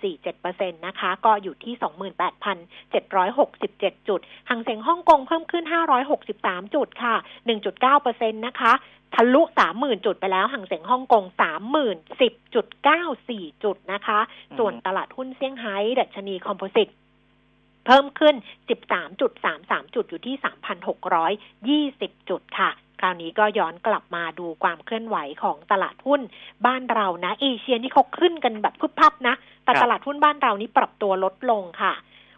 [0.03, 1.73] 0.47%นะคะ ก็อยู่ที่
[3.97, 5.65] 28,767 จุด หังเสียงฮ่องกงเพิ่มขึ้น
[6.19, 7.15] 563 จุดค่ะ
[7.75, 8.73] 1.9%นะคะ
[9.15, 9.41] ทะลุ
[9.73, 11.23] 30,000 จุดไปแล้วห่างเสียงฮ่องกง
[12.43, 14.19] 30,10.94 จุดนะคะ
[14.57, 16.89] ส่วนตลาดหุ้นเซี่ยงไฮ้ดัชนีคอมโพสิต
[17.85, 18.35] เพิ่มขึ้น
[19.15, 20.35] 13.33 จุดอยู่ที่
[21.91, 22.69] 3,620 จุดค่ะ
[23.05, 26.21] คราวนี้ก็ย้อนกลับมาดูความเคลื่อนไหวของตลาดหุ้น
[26.65, 31.93] บ้านเรานะ เอเชียนี่เขาขึ้นกันแบบพึบพับนะ แต่ตลาดหุ้นบ้านเรานี้ปรับตัวลดลงค่ะ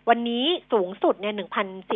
[0.10, 1.36] วันนี้สูงสุดเนี่ย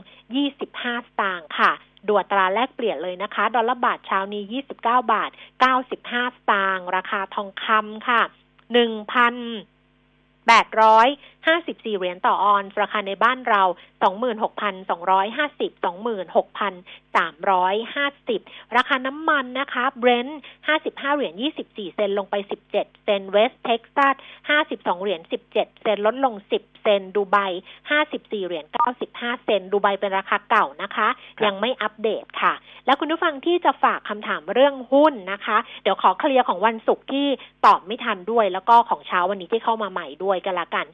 [0.52, 1.72] 25 สตางค์ค่ะ
[2.08, 4.42] ด่วนตราแลกเปลี่ยนเลยนะคะ ดอลลาร์บาทเช้านี้
[4.78, 5.30] 29 บาท
[5.84, 8.34] 95 สตางค์ราคาทองคำค่ะ 1,000
[11.44, 13.62] 854 เหรียญต่อออนซ์ราคาในบ้านเรา
[14.04, 14.14] 26,250
[17.14, 20.40] 26,350 ราคาน้ำมันนะคะเบรนท์
[20.74, 21.34] 55 เหรียญ
[21.64, 22.34] 24 เซนต์ลงไป
[22.70, 22.70] 17
[23.04, 24.14] เซนต์เวสต์เท็กซัส
[24.58, 25.20] 52 เหรียญ
[25.50, 27.36] 17 เซนต์ลดลง 10 เซนต์ดูไบ
[27.92, 28.64] 54 เหรียญ
[29.06, 31.08] 95 เซนต์ดูไบเป็นราคาเก่านะคะ
[31.44, 32.52] ยังไม่อัปเดตค่ะ
[32.86, 37.26] แล้วคุณผู้ฟังที่จะฝากคำถามเรื่องหุ้นนะคะ เดี๋ยวขอเคลียร์ของวันศุกร์ที่
[37.66, 40.86] ตอบไม่ทันด้วย แล้วก็ของเช้าวันนี้ที่เข้ามาใหม่ด้วยกันละกัน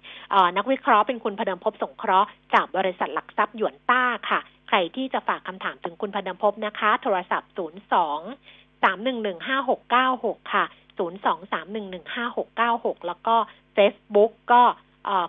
[0.56, 7.60] นักวิเคราะห์เป็นคุณพดมพบสงเคราะห์จากบริษัทหลักทรัพย์หยวนต้าค่ะ ใครที่จะฝากคำถามถึงคุณพดมพบนะคะ โทรศัพท์ 02
[8.84, 10.64] 3115696 ค่ะ
[11.00, 13.36] 023115696 แล้วก็
[13.76, 14.62] Facebook ก็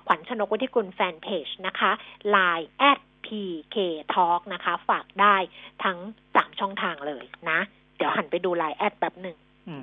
[0.08, 1.92] ขวัญชนกวิทิกุลแฟนเพจนะคะ
[2.36, 3.76] Line at PK
[4.14, 5.36] Talk นะคะ ฝากได้
[5.84, 5.98] ทั้ง
[6.36, 7.60] สามช่องทางเลยนะ
[7.98, 9.38] เดี๋ยวหันไปดู Line at แป๊บหนึ่ง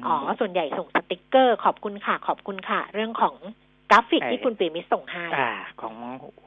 [0.07, 3.35] อ๋อ ส่วนใหญ่ส่งสติกเกอร์ ขอบคุณค่ะ ขอบคุณค่ะ เรื่องของ
[3.91, 5.95] กราฟิกที่คุณปีมิส่งให้อ่า ของ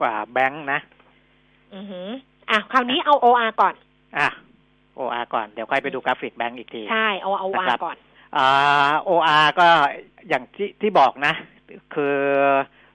[0.01, 0.79] ว่าแบงค์นะ
[1.75, 2.09] อือหือ
[2.49, 3.73] อะคราวนี้เอา OR ก่อน
[4.17, 4.29] อะ
[4.99, 7.97] OR ก่อน เดี๋ยวค่อยไปดูกราฟิกแบงค์อีกที ใช่เอา OR ก่อน
[8.37, 9.67] อ่า OR ก็
[10.27, 11.33] อย่างที่ที่บอกนะ
[11.93, 12.17] คือ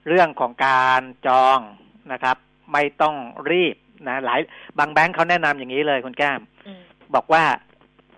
[0.07, 1.59] เรื่องของการจอง
[2.11, 2.37] นะครับ
[2.73, 3.15] ไม่ต้อง
[3.51, 3.75] รีบ
[4.07, 4.39] นะหลาย
[4.79, 6.41] บางแบงค์เขาแนะนำอย่างนี้เลยคุณแก้ม
[7.15, 7.43] บอกว่า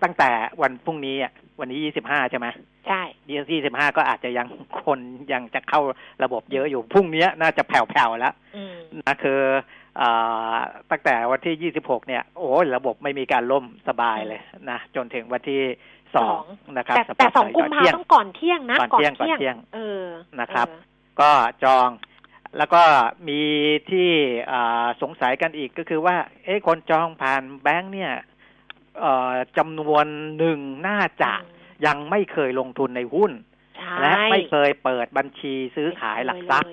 [0.02, 0.30] ตั้งแต่
[0.62, 2.46] วันพรุ่งนี้อะวันนี้ยี่สิบห้าใช่ไหม
[2.86, 4.48] ใช่ยี่สิบห้าก็อาจจะยัง
[4.84, 5.00] คน
[5.32, 5.80] ยังจะเข้า
[6.24, 8.34] ระบบเยอะอยู่พรุ่งนี้น่าจะแผ่วๆแล้ว
[9.02, 9.40] นะคือ
[10.00, 10.02] อ
[10.90, 14.40] ตั้งแต่วันที่ยี่สิบหกเนี่ย โอ้ระบบไม่มีการล่มสบายเลย
[14.70, 15.62] นะ จนถึงวันที่
[16.16, 16.42] สอง
[16.78, 20.04] นะครับแต่สองกุมภาต้องก่อนเที่ยงนะ ก่อนเที่ยงก่อนเที่ยงเออ
[20.40, 20.66] นะครับ
[21.20, 21.30] ก็
[21.64, 21.88] จอง
[22.58, 22.82] แล้วก็
[23.28, 23.40] มี
[23.90, 24.10] ที่
[25.02, 28.12] สงสัยกันอีกก็คือว่า เอ๊ะคนจองผ่านแบงค์เนี่ย
[29.58, 30.06] จำนวน
[30.38, 31.32] หนึ่งน่าจะ
[31.86, 33.32] ยังไม่เคยลงทุนในหุ้น
[34.00, 36.72] และไม่เคยเปิดบัญชีซื้อขายหลักทรัพย์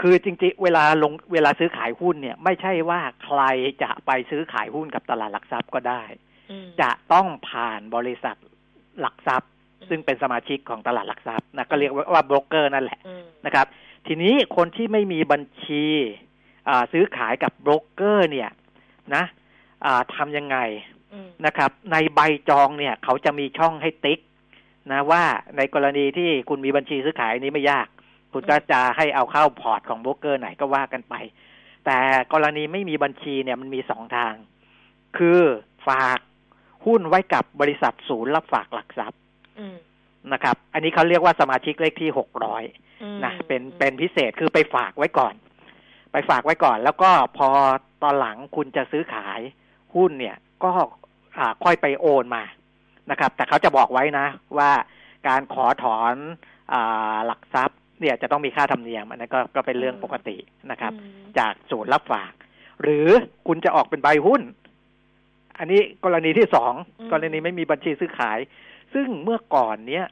[0.00, 3.42] คือจริงๆ เวลาลงเวลาซื้อขายหุ้นเนี่ย ไม่ใช่ว่าใคร
[3.82, 6.02] จะไปซื้อขายหุ้นกับตลาดหลักทรัพย์ก็ได้
[6.80, 8.36] จะต้องผ่านบริษัท
[9.00, 9.50] หลักทรัพย์
[9.88, 13.00] ซึ่งเป็นสมาชิกของตลาดหลักทรัพย์นะก็เรียกว่าโบรกเกอร์นั่นแหละ
[13.46, 13.66] นะครับ
[14.06, 15.84] ทีนี้คนที่ไม่มีบัญชี
[16.92, 18.50] ซื้อขายกับโบรกเกอร์เนี่ย
[19.14, 19.24] นะ
[20.14, 20.58] ทำยังไง
[21.46, 24.18] นะครับ ในใบจองเนี่ย เขาจะมีช่องให้ติ๊ก
[24.92, 25.22] นะว่า
[25.56, 27.86] ในกรณีที่คุณมีบัญชีซื้อขายนี้ไม่ยาก
[28.32, 31.14] คุณก็จะให้เอาเข้าพอร์ตของโบรกเกอร์ไหนก็ว่ากันไป
[31.86, 31.98] แต่
[32.32, 34.34] กรณีไม่มีบัญชีเนี่ยมันมีสองทาง
[35.18, 35.40] คือ
[35.88, 36.18] ฝาก
[36.86, 39.20] หุ้นไว้กับบริษัทศูนย์รับฝากหลักทรัพย์
[40.32, 42.64] นะครับ อันนี้เขาเรียกว่าสมาชิกเลขที่หกร้อย
[43.24, 45.34] นะเป็นเป็นพิเศษคือไปฝากไว้ก่อน
[46.12, 47.48] ไปฝากไว้ก่อน แล้วก็พอ
[48.02, 49.40] ตอนหลังคุณจะซื้อขาย
[49.94, 50.72] หุ้นเนี่ย ก็
[51.64, 52.44] ค่อยไปโอนมา
[53.10, 54.26] นะครับ แต่เขาจะบอกไว้นะ
[54.58, 54.70] ว่า
[55.28, 56.14] การขอถอน
[56.72, 56.74] อ
[57.26, 60.36] หลักทรัพย์เนี่ยจะต้องมีค่าธรรมเนียมอันนั้นก็ก็เป็นเรื่องปกติ
[60.70, 62.32] นะครับอืมจากศูนย์รับฝาก
[62.82, 63.08] หรือ
[63.46, 64.42] คุณจะออกเป็นใบหุ้น
[65.58, 66.72] อันนี้กรณีที่สอง
[67.12, 68.38] กรณีไม่มีบัญชีซื้อขาย
[68.94, 70.06] ซึ่งเมื่อก่อนเนี้ย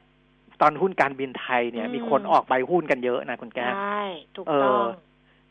[0.61, 4.03] ตอนหุ้นการบินไทยเนี่ย มีคนออกใบหุ้นกันเยอะนะคุณแก้วใช่
[4.35, 4.87] ถูกเอต้ออง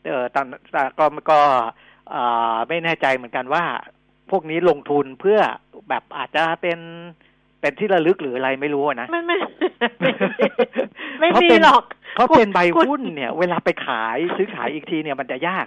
[0.05, 1.39] เออตอนแต่ก็ก็
[2.11, 3.63] เอ่อไม่แน่ใจเหมือนกันว่า
[4.31, 5.39] พวกนี้ลงทุนเพื่อ
[5.89, 6.79] แบบอาจจะเป็น
[7.67, 9.37] เป็นที่ระลึกหรืออะไรไม่รู้อะนะไม่ไม่
[11.19, 11.83] ไม่เขามีเป็นหรอก
[12.15, 15.65] เขาเป็นใบคุณหุ้นเนี่ย เวลาไปขายซื้อขายอีกทีเนี่ยมันจะยาก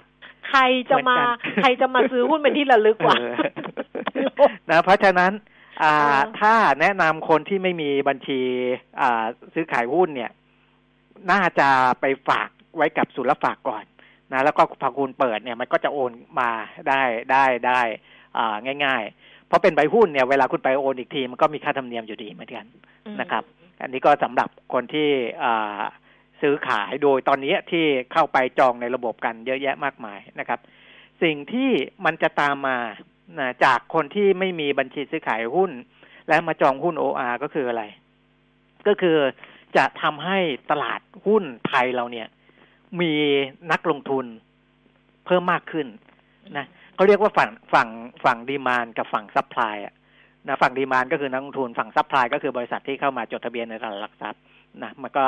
[0.49, 0.61] ใคร
[0.91, 3.33] จะมาเหมือนกันใครจะมาซื้อหุ้นเป็นที่ระลึกวะเออ
[4.69, 5.31] นะ เพราะฉะนั้น
[5.83, 8.41] อ่าเออถ้าแนะนำคนที่ไม่มีบัญชี
[9.01, 10.31] อ่า ซื้อขายหุ้นเนี่ย
[11.31, 11.69] น่าจะ
[12.01, 13.83] ไปฝากไว้กับศูนย์รับฝากก่อน
[14.33, 16.51] นะแล้วก็พอคุณเปิดเนี่ยมันก็จะโอนมา
[16.87, 17.81] ได้ได้ได้
[18.37, 19.13] อ่าง่าย ๆ
[19.51, 22.65] เพราะเป็นใบหุ้นเนี่ยเวลาคุณไปโอนอีกทีมันก็มีค่าธรรมเนียมอยู่ดีเหมือนกัน
[23.21, 23.43] นะครับ
[23.81, 25.09] อันนี้ก็สำหรับคนที่
[25.43, 25.79] อ่า
[26.41, 30.59] ซื้อขายโดยตอนนี้ที่เข้าไปจองในระบบกันเยอะแยะมากมายนะครับ
[31.23, 31.69] สิ่งที่
[32.05, 32.77] มันจะตามมา
[33.39, 35.71] นะจากคนที่ไม่มีบัญชีซื้อขายหุ้น
[36.27, 37.83] และมาจองหุ้น OR ก็คืออะไร
[38.87, 39.17] ก็คือ
[39.75, 40.39] จะทำให้
[40.71, 42.27] ตลาดหุ้นไทยเราเนี่ย
[43.01, 43.13] มี
[43.71, 44.25] นักลงทุน
[45.25, 45.87] เพิ่มมากขึ้น
[46.57, 46.65] นะ
[47.01, 47.89] เขาเรียกว่าฝั่งฝั่ง
[48.25, 49.93] ฝั่ง demand กับฝั่ง supply อะ
[50.47, 54.41] นะฝั่ง demand ก็คือนักลงทุนฝั่ง supply ก็คือบริษัทที่เข้ามาจดทะเบียนในตลาดหลักทรัพย์
[54.83, 55.25] นะมันก็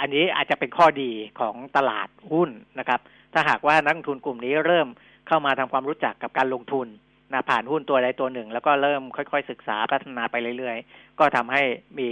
[0.00, 3.00] อันนี้อาจจะเป็นข้อดีของตลาดหุ้นนะครับ
[3.34, 4.88] ถ้าหากว่านักลงทุนกลุ่มนี้เริ่ม
[5.28, 6.86] เข้ามาทำความรู้จักกับการลงทุน
[7.32, 11.62] นะผ่านหุ้นตัวใดตัวหนึ่ง แล้วก็เริ่มค่อย ๆ ศึกษาพัฒนาไปเรื่อย ๆ ก็ทำให้
[11.98, 12.10] มี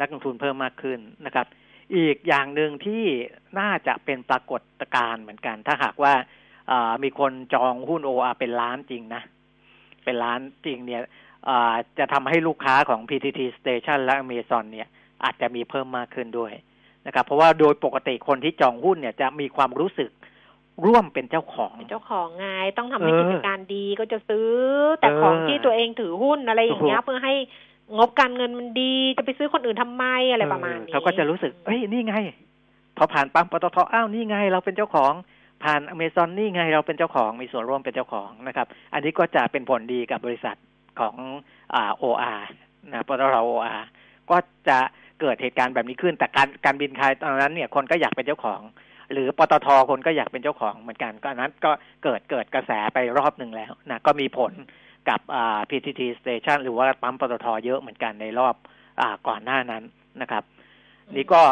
[0.00, 1.46] นักลงทุนเพิ่มมากขึ้นนะครับ
[1.96, 3.04] อีกอย่างหนึ่งที่
[3.58, 4.62] น่าจะเป็นปรากฏ
[4.94, 6.14] การณ์เหมือนกัน ถ้าหากว่า
[7.02, 9.22] มีคนจองหุ้น OR เป็นล้านจริงนะ
[10.04, 11.00] เป็นล้านจริงเนี่ย
[11.48, 14.88] อ่าจะทำให้ลูกค้าของ PTT Station และ Amazon เนี่ย
[15.24, 16.52] อาจจะมีเพิ่มมากขึ้นด้วย
[17.06, 20.10] นะครับ เพราะว่าโดยปกติคนที่จองหุ้นเนี่ยจะมีความรู้สึก
[20.86, 24.50] ร่วมเป็นเจ้าของเป็นเจ้าของไงต้องทำให้เออกิจการดีก็จะซื้อ
[25.00, 27.34] แต่เออของที่ตัวเองถือหุ้นอะไรอย่างเงี้ยถูกเพื่อให้
[27.96, 32.14] งบการเงินมันดีจะไปซื้อคนอื่นทำไมอะไรประมาณนี้เขาก็จะรู้สึกเอ้ยนี่ไง
[32.96, 35.12] พอผ่านปั๊มปตทอ้าวนี่ไง เราเป็นเจ้าของ
[35.62, 40.56] ผ่านอเมซอนนี่ไงเราเป็นเจ้าของมีส่วนร่วมเป็นเจ้าของนะครับ อันนี้ก็จะเป็นผลดีกับบริษัท
[41.00, 41.14] ของ
[41.74, 42.40] อ่า OR
[42.92, 43.82] นะปตท OR
[44.30, 44.36] ก็
[44.68, 44.78] จะ
[45.20, 48.60] เกิดเหตุการณ์แบบนี้ขึ้น แต่การการบินไทยตอนนั้นเนี่ยคนก็อยากเป็นเจ้าของ
[49.12, 51.70] หรือปตทคนก็อยากเป็นเจ้าของเหมือนกัน ก็อันนั้นก็
[52.04, 54.52] เกิดเกิดกระแสไปรอบหนึ่งแล้วนะก็มีผล
[55.08, 58.54] กับอ่า PTT Station หรือว่าปั๊มปตทเยอะเหมือนกันในรอบ
[59.00, 59.82] อ่าก่อนหน้านั้น
[60.22, 60.42] นะครับ
[61.16, 61.42] นี่ก็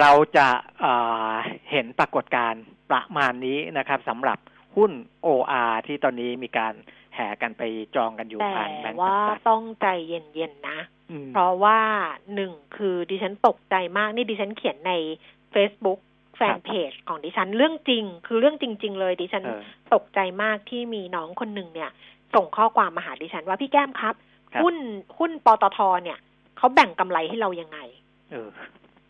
[0.00, 0.48] เราจะ
[0.80, 0.92] เอ่
[1.30, 1.32] อ
[1.70, 4.38] เห็นปรากฏการณ์ประมาณนี้นะครับสำหรับ
[4.76, 4.92] หุ้น
[5.26, 6.74] OR ที่ตอนนี้มีการ
[7.14, 7.62] แห่กันไป
[7.96, 11.80] จองกันอยู่แต่ผ่านแบงก์ว่าต่างต้องใจเย็นๆนะๆอืมเพราะว่า
[12.34, 14.92] หนึ่งคือดิฉันตกใจมาก นี่ดิฉันเขียนใน
[15.54, 16.00] Facebook
[16.36, 19.60] แฟนเพจของดิฉันเรื่องจริง คือเรื่องจริง ๆ เลยดิฉันเออ
[19.94, 21.90] ตกใจมากที่มีน้องคนหนึ่งเนี่ย
[22.34, 24.14] ส่งข้อความมาหาดิฉันว่าพี่แก้มครับ
[24.52, 24.76] ครับหุ้น
[25.18, 26.18] หุ้นปตทเนี่ย
[26.56, 27.78] เขาแบ่งกำไรให้เรายังไง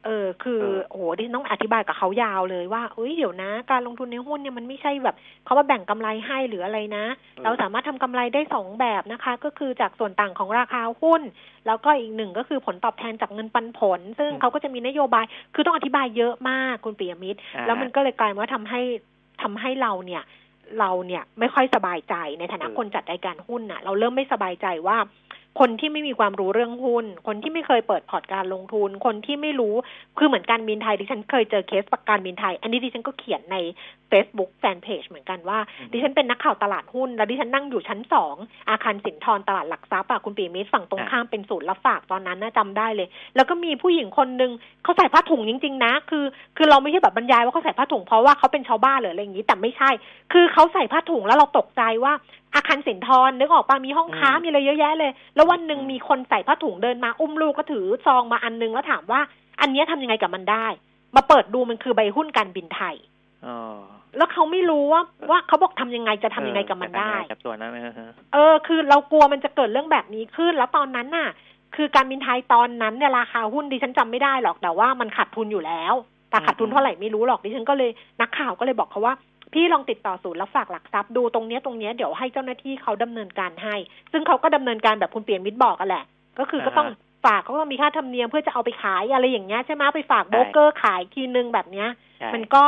[0.04, 7.04] เออเออคือเออโอ้โหดิฉันต้องอธิบายกับเขายาวเลยว่าเอ้ยเดี๋ยวนะ การลงทุนในหุ้นเนี่ยมันไม่ใช่แบบเขามาแบ่งกำไรให้หรืออะไรนะ
[7.44, 11.22] เราสามารถทำกำไรได้สองแบบนะคะ ก็คือจากส่วนต่างของราคาหุ้น
[11.66, 18.80] แล้วก็อีกหนึ่งก็คือผลตอบแทนจากเงินปันผล ซึ่งเขาก็จะมีนโยบาย คือต้องอธิบายเยอะมากคุณปิยมิตรอ่าแล้วมันก็เลยกลายมาว่าทำให้
[19.42, 20.22] ทำให้เราเนี่ย
[20.80, 24.96] เราเนี่ยไม่ค่อยสบายใจในฐานะเออคนจัดรายการหุ้นน่ะ เราเริ่มไม่สบายใจว่า
[25.60, 29.74] คนที่ไม่มีความรู้เรื่องหุ้น คนที่ไม่เคยเปิดพอร์ตการลงทุน คนที่ไม่รู้
[30.18, 33.56] คือเหมือนการบินไทยดิฉันเคยเจอเคสประกันบินไทย อันนี้ดิฉันก็เขียนใน
[34.10, 35.58] Facebook แฟนเพจเหมือนกันว่า
[35.92, 38.36] ดิฉันเป็นนักข่าวตลาดหุ้น แล้วดิฉันนั่งอยู่ชั้นสอง
[38.70, 46.24] อาคารสินทรตลาดหลักทรัพย์อะคุณปีมิตรฝั่งตรงอ่าข้ามเป็นศูนย์รับฝากตอนนั้นน่าจำได้เลย แล้วก็มีผู้หญิงคนหนึ่งเขาใส่ผ้าถุงจริง ๆ นะ คือ
[46.56, 49.90] คือเราไม่ใช่แบบบรรยายว่าเขาใส่ผ้าถุงเพราะว่าเขาเป็นชาวบ้านหรืออะไรอย่างนี้แต่ไม่ใช่
[50.32, 52.12] คือเขาใส่ผ้าถุงแล้วเราตกใจว่า
[52.54, 59.20] อาคารสินทรนึกออกปะมีห้องค้าอืมมีอะไรเยอะแยะเลย แล้ววันหนึ่งอืมมีคนใส่ผ้าถุงเดินมาอุ้มลูกก็ถือซองมาอันนึงแล้วถามว่า
[59.60, 60.66] อันเนี้ยทำยังไงกับมันได้
[61.16, 62.94] มาเปิดดูมันคือใบหุ้นการบินไทย
[63.46, 63.58] อ๋อ
[64.16, 67.92] แล้วเขาไม่รู้ว่าว่าเขาบอกทำยังไงจะทำยังไงกับมันได้จะทำยังงกับตัวนั้นเออ
[68.34, 71.28] เออ คือเรากลัวมันจะเกิดเรื่องแบบนี้ขึ้น แล้วตอนนั้นน่ะ
[71.76, 75.94] คือการบินไทยตอนนั้นเนี่ยราคาหุ้นดิฉันจำไม่ได้หรอกแต่ว่ามันขาดทุนอยู่แล้ว
[76.30, 77.90] แต่ขาดทุนเท่าไหร่ไม่รู้หรอกดิฉันก็เลย
[78.20, 79.14] นักข่าวก็เลยบอกเขาว่า
[79.52, 83.74] พี่ลองติดต่อศูนย์รับฝากหลักทรัพย์ดูตรงเนี้ยตรงเนี้ยเดี๋ยวให้เจ้าหน้าที่เขาดำเนินการให้
[84.12, 86.04] ซึ่งเขาก็ดำเนินการแบบคุณเปลี่ยนมิตรบอกกันแหละ
[86.38, 86.88] ก็คือก็ต้อง
[87.26, 92.62] ฝากเขาก็มีค่าธรรมเนียมเพื่อจะเอาไปขายอะไรอย่างเงี้ยใช่ไหมไปฝากโบรกเกอร์ขายทีนึงแบบเนี้ยใช่มันก็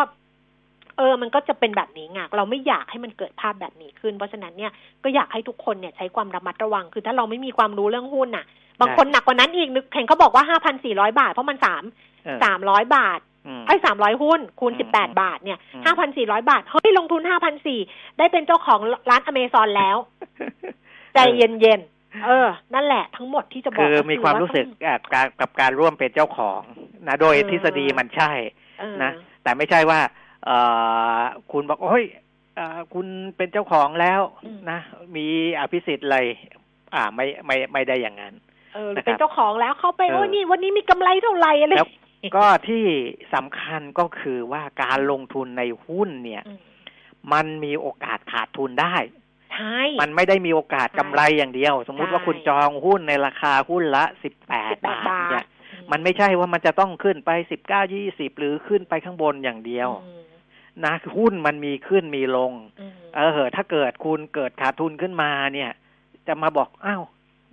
[0.99, 4.73] เออ มันก็จะเป็นแบบนี้ไงเราไม่อยากให้มันเกิดภาพแบบนี้ขึ้น เพราะฉะนั้นเนี่ย
[5.05, 8.45] ก็อยากให้ทุกคนเนี่ยใช้ความระมัดระวัง คือถ้าเราไม่มีความรู้เรื่องหุ้นน่ะ
[8.81, 11.83] บางคนหนักกว่านั้นอีกนึกเห็นเขาบอกว่าห้าพันสี่ร้อยบาท เพราะมันสาม
[12.25, 13.36] เออสามร้อยบาทอืม
[13.67, 17.81] ไอ้สามร้อยหุ้น คูณอืมสิบแปดบาทเนี่ยอืมห้าพันสี่ร้อยบาท เฮ้ย ลงทุนห้าพันสี่
[18.19, 18.81] ได้เป็นเจ้าของ
[19.11, 19.97] ร้านอเมซอนแล้ว
[21.15, 26.61] ใจเย็นๆเออ นั่นแหละทั้งหมดที่จะบอกคือก็มีความรู้สึกอะการกับการร่วมเป็นเจ้าของ
[27.09, 28.31] นะโดยเออทฤษฎีมันใช่
[28.81, 30.01] เออนะแต่ไม่ใช่ว่า
[30.45, 30.51] เอ
[31.19, 31.21] อ
[31.53, 32.05] คุณบอกโอ้ย
[32.57, 33.07] เอ่อคุณ
[33.37, 34.21] เป็นเจ้าของแล้ว
[34.71, 34.79] นะ
[35.17, 35.27] มี
[35.61, 36.19] อภิสิทธิ์อะไร
[36.95, 38.35] อ่าไม่ไม่ไม่ได้อย่างนั้น
[38.75, 41.91] เออนะครับเป็นเจ้าของแล้วเขาไปเออโอ้ยนี่วันนี้มีกำไรเท่าไหร่อะไรแล้ว
[42.37, 42.85] ก็ที่
[43.35, 46.61] สำคัญก็คือว่าการลงทุนในหุ้นเนี่ยอืม
[47.33, 48.97] มันมีโอกาสขาดทุนได้
[49.55, 60.23] ใช่มันไม่ได้มีโอกาสใช่กำไรอย่างเดียว สมมุติใช่ว่าคุณจองหุ้นในราคาหุ้นละสิบแปด18บาทบาทเนี่ยอืมันไม่ใช่ว่ามันจะต้องขึ้นไปสิบเก้ายี่สิบหรือขึ้นไปข้างบนอย่างเดียวอืม
[60.85, 65.71] นะหุ้นมันมีขึ้นมีลงอืมเออถ้าเกิดคุณเกิดขาดทุนขึ้นมาเนี่ย
[66.27, 67.03] จะมาบอกอ้าว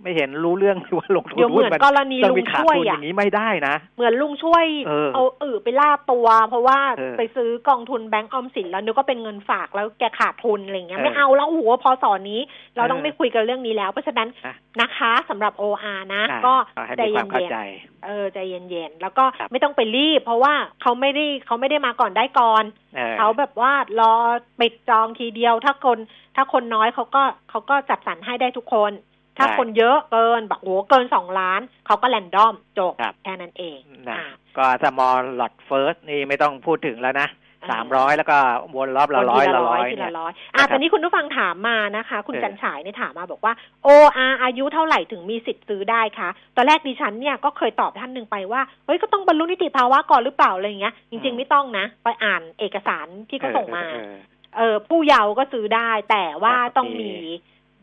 [0.04, 12.40] ไม่เห็นรู้เรื่องที่ว่าลงทุนเดี๋ยวเหหุ้มืนอนมันกรณีต้องลุมีงขาดช่วยทุนออะย่างนี้ไม่ได้นะ เหมือนลุงช่วยเออเอาอือไปล่าตัว เพราะว่าเออไปซื้อกองทุนแบงก์ออมสินแล้วนึกว่าเป็นเงินฝากแล้วแกขาดทุนอะไรเงี้ยเออไม่เอาแล้วโอ้โหพอสอนนี้
[12.76, 22.64] เราต้องเออไม่คุยกันเรื่องนี้แล้ว เพราะฉะนั้นอะนะคะสำหรับ OR นะอะก็เอาให้ใจมีความเข้าเย็นใจๆเออใจเย็นๆแล้วก็ครับไม่ต้องไปรีบ เพราะว่าเขาไม่ได้เขาไม่ได้มาก่อนได้ก่อน
[22.96, 24.14] เออเขาแบบว่ารอ
[24.60, 25.98] ปิดจองทีเดียวถ้าคน
[26.36, 28.92] ถ้าคนน้อยเขาก็เขาก็จัดสรรให้ได้ทุกคน
[29.38, 34.24] ถ้าใช่คนเยอะเกินแบบโหเกินสองล้าน เขาก็ random จบครับแค่นั้นเองนะอ่า
[34.56, 37.28] ก็ small lot first นี่ไม่ต้องพูดถึงแล้วนะ
[37.62, 38.38] อ่าสามร้อยแล้วก็
[38.74, 43.52] วนรอบละคนร้อยทีละร้อยทีเนี่ละยร้อยอะนะครับตอนนี้คุณผู้ฟังถามมานะคะ คุณเออจันฉายเนี่ยถามมาบอกว่า
[43.86, 54.14] OR อายุเท่าไหร่ถึงมีสิทธิ์ซื้อได้คะตอนแรกดิฉันเนี่ยก็เคยตอบท่านหนึ่งไปว่าเฮ้ยก็ต้องบรรลุนิติภาวะก่อนหรือเปล่าอะไรอย่างเงี้ย จริง ๆ ไม่ต้องนะ ไปอ่านเอกสารที่เขาส่งมา เออ
[54.56, 57.12] เออผู้เยาว์ก็ซื้อได้แต่ว่าครับต้องโอเคมี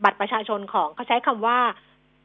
[0.04, 1.58] บัตรประชาชนของเขาใช้คำว่า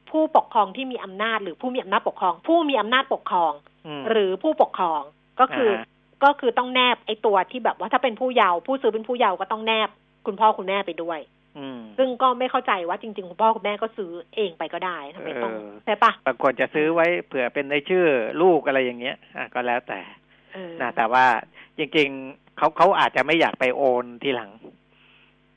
[0.09, 3.53] ผู้ปกครองที่มีอำนาจ หรือผู้มีอำนาจปกครอง ผู้มีอำนาจปกครอง
[3.87, 5.01] อืมหรือผู้ปกครอง
[5.39, 5.85] ก็คืออฮะ
[6.23, 9.89] ก็คือต้องแนบไอ้ตัวที่แบบว่าถ้าเป็นผู้เยาว์ผู้ซื้อเป็นผู้เยาว์ก็ต้องแนบ
[10.25, 11.19] คุณพ่อคุณแม่ไปด้วย
[11.57, 18.05] อืมซึ่งก็ไม่เข้าใจว่าจริงๆ คุณพ่อคุณแม่ก็ซื้อเองไปก็ได้ทำไมต้องเออใช่ปะบางคนจะซื้อไว้เผื่อเป็นในชื่อ
[18.41, 19.99] ลูกอะไรอย่างเงี้ยอะก็แล้วแต่
[20.53, 21.25] เออนะแต่ว่า
[21.77, 24.51] จริงๆเขาเขาอาจจะไม่อยากไปโอนทีหลัง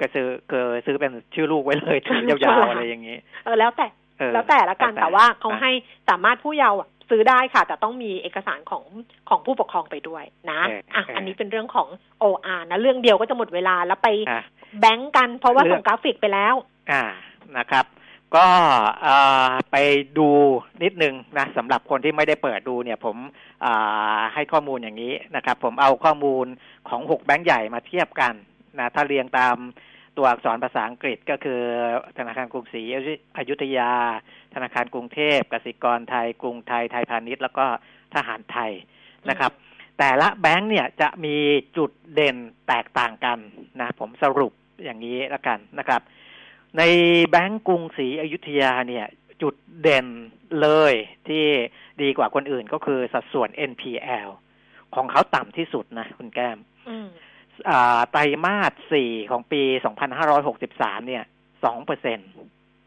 [0.01, 3.87] ก็ซื้อเกิซื้อเป็นชื่อลูกไว้เลยถือยาวๆอะไรอย่างงี้ เออแล้วแต่
[4.19, 5.71] เออแล้วแต่ละกันแล้วแต่แต่ว่าเขาอะให้
[6.09, 8.85] สามารถผู้เยาว์อะซื้อได้ค่ะ แต่ต้องมีเอกสารของ
[9.29, 11.89] ของผู้ปกครองไปด้วยนะเอออะเอออัอันนี้เป็นเรื่องของ
[12.23, 14.45] OR นะ เรื่องเดียวก็จะหมดเวลาแล้วไปอะ
[14.81, 16.55] แบงก์กันเพราะว่าเรื่องส่งกราฟิกไปแล้ว
[16.91, 17.05] อ่า
[17.59, 17.87] นะครับ
[18.37, 18.47] ก็
[19.03, 19.15] เอ่
[19.49, 19.77] อไป
[20.19, 20.29] ดู
[20.83, 23.17] นิดนึงนะสำหรับคนที่ไม่ได้เปิดดูเนี่ย ผม
[23.65, 26.47] อ่าให้ข้อมูลอย่างนี้นะครับ ผมเอาข้อมูล
[26.89, 28.35] ของหกแบงก์ใหญ่มาเทียบกัน
[28.79, 29.57] นะถ้าเรียงตาม
[30.21, 31.61] ตัวอักษรภาษาอังกฤษก็คือ
[32.19, 32.83] ธนาคารกรุงศรี
[33.39, 33.93] อยุธยา
[34.55, 37.67] ธนาคารกรุงเทพกสิกรไทย กรุงไทย ไทยพาณิชย์แล้วก็
[38.15, 38.73] ทหารไทย
[39.31, 39.53] นะครับ
[39.99, 41.37] แต่ละแบงก์เนี่ยจะมี
[41.77, 42.37] จุดเด่น
[42.69, 43.39] แตกต่างกัน
[43.81, 44.53] นะผมสรุป
[44.85, 46.01] อย่างนี้แล้วกันนะครับ
[46.79, 46.83] ใน
[47.31, 49.07] แบงก์กรุงศรีอยุธยาเนี่ย
[49.43, 50.07] จุดเด่น
[50.61, 50.95] เลย
[51.29, 51.45] ที่
[52.03, 54.29] ดีกว่าคนอื่นก็คือสัดส่วน NPL
[54.95, 56.59] ของเขาต่ำที่สุดนะคุณแก้ม
[57.07, 57.09] ม
[58.11, 59.63] ไตรมาสสี่ของปี
[60.35, 62.19] 2563 เนี่ย2เปอร์เซ็น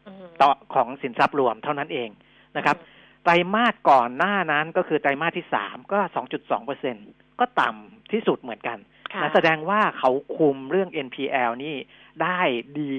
[0.06, 2.10] อืมต่อของสินทรัพย์รวมเท่านั้นเอง
[2.56, 2.76] นะครับ
[3.22, 5.98] ไตรมาสก่อนหน้านั้นก็คือไตรมาสที่สามก็
[6.32, 6.96] 2.2เปอร์เซ็น
[7.40, 8.78] ก็ต่ำที่สุดเหมือนกัน
[9.12, 11.74] ค่ะนะแสดงว่าเขาคุมเรื่อง NPL นี่
[12.22, 12.40] ได้
[12.80, 12.98] ดี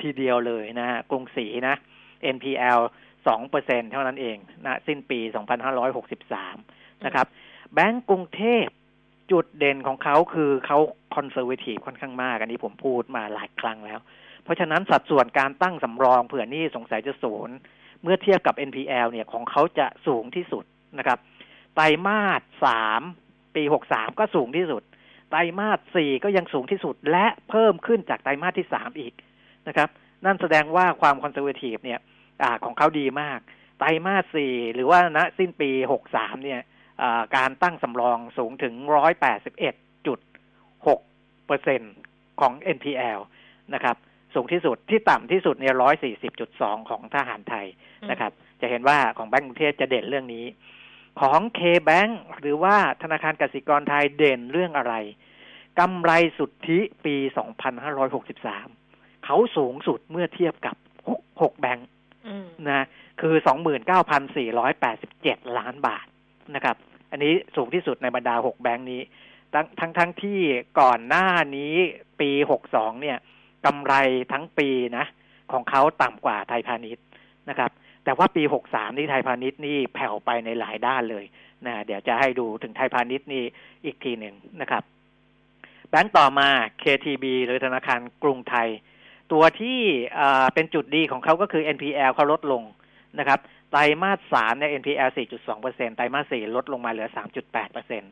[0.00, 1.76] ทีเดียวเลยนะฮะกรุงศรีนะ
[2.36, 2.80] NPL
[3.14, 5.18] 2เปอร์เซ็นเท่านั้นเองนะสิ้นปี
[6.12, 7.26] 2563นะครับ
[7.74, 8.66] แบงก์กรุงเทพ
[9.30, 10.78] จุดเด่นของเขาคือเขา
[11.14, 14.00] conservative ค่อนข้างมาก อันนี้ผมพูดมาหลายครั้งแล้ว
[14.44, 17.56] เพราะฉะนั้นสัดส่วนการตั้งสำรองเผื่อหนี้สงสัยจะสูญ
[18.02, 20.64] เมื่อเทียบกับ NPL เนี่ยของเขาจะสูงที่สุด
[20.98, 21.18] นะครับ
[21.74, 23.00] ไตรมาสสาม
[23.56, 24.82] ปีหกสามก็สูงที่สุด
[25.30, 29.12] ไตรมาสสี่ก็ยังสูงที่สุด และเพิ่มขึ้นจากไตรมาสที่สามอีก
[29.68, 29.88] นะครับ
[30.24, 32.00] นั่นแสดงว่าความ conservative เนี่ย
[32.42, 33.38] อของเขาดีมาก
[33.78, 36.60] ไตรมาสสี่หรือว่าณสิ้นปีหกสามเนี่ย
[37.36, 39.74] การตั้งสำรองสูงถึงร้อยแปดสิบเอ็ด
[40.06, 40.20] จุด
[40.86, 41.00] หก
[41.46, 41.80] เปอร์เซ็น
[42.40, 43.20] ของ NPL
[43.74, 43.96] นะครับ
[44.34, 47.66] สูงที่สุดที่ต่ำที่สุดเนี่ยร้อยสี่สิบจุดสองของทหารไทย
[48.10, 50.44] นะครับ จะเห็นว่าของแบงก์กรุงเทพจะเด่นเรื่องนี้
[51.20, 54.94] ของ K-Bank หรือว่าธนาคารกสิกรไทยเด่นเรื่องอะไร
[55.78, 57.16] กำไรสุทธิปี
[58.00, 60.76] 2563 เขาสูงสุดเมื่อเทียบกับ
[61.08, 61.88] 6 6แบงค์
[62.26, 62.86] อืมนะ
[63.20, 63.34] คือ
[64.60, 66.06] 29,487 ล้านบาท
[66.54, 66.76] นะครับ
[67.10, 69.02] อันนี้สูงที่สุดในบรรดา6แบงค์นี้
[69.54, 70.40] ทั้งทั้งทั้งที่
[70.80, 71.26] ก่อนหน้า
[71.56, 71.74] นี้
[72.20, 72.30] ปี
[72.66, 73.18] 62เนี่ย
[73.66, 73.94] กำไร
[74.32, 75.04] ทั้งปีนะ
[75.52, 77.04] ของเขาต่ำกว่าไทยพาณิชย์
[77.48, 77.70] นะครับ
[78.04, 81.24] แต่ว่าปีหกสามนี่ไทยพาณิชย์นี่แผ่วไปในหลายด้านเลย
[81.66, 83.42] นะเดี๋ยวจะให้ดูถึงไทยพาณิชย์นี่
[83.84, 84.82] อีกทีหนึ่งนะครับ
[85.90, 86.48] แบงก์ต่อมา
[86.82, 88.68] KTB หรือธนาคารกรุงไทย
[89.32, 89.80] ตัวที่
[90.54, 92.62] เป็นจุดดีของเขาก็คือ NPL เขาลดลง
[93.18, 93.38] นะครับ
[93.76, 95.10] ไตรมาสสามเนี่ย NPL
[95.52, 97.08] 4.2%ไตรมาสสี่ลดลงมาเหลือ
[97.52, 98.02] 3.8%น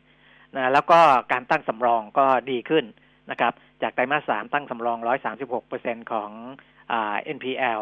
[0.58, 1.00] ะแล้วก็
[1.32, 2.84] การตั้งสำรองก็ดีขึ้น
[3.30, 4.98] นะครับ จากไตรมาสสามตั้งสำรอง
[5.54, 6.30] 136%ของ
[6.92, 7.80] อ่า NPL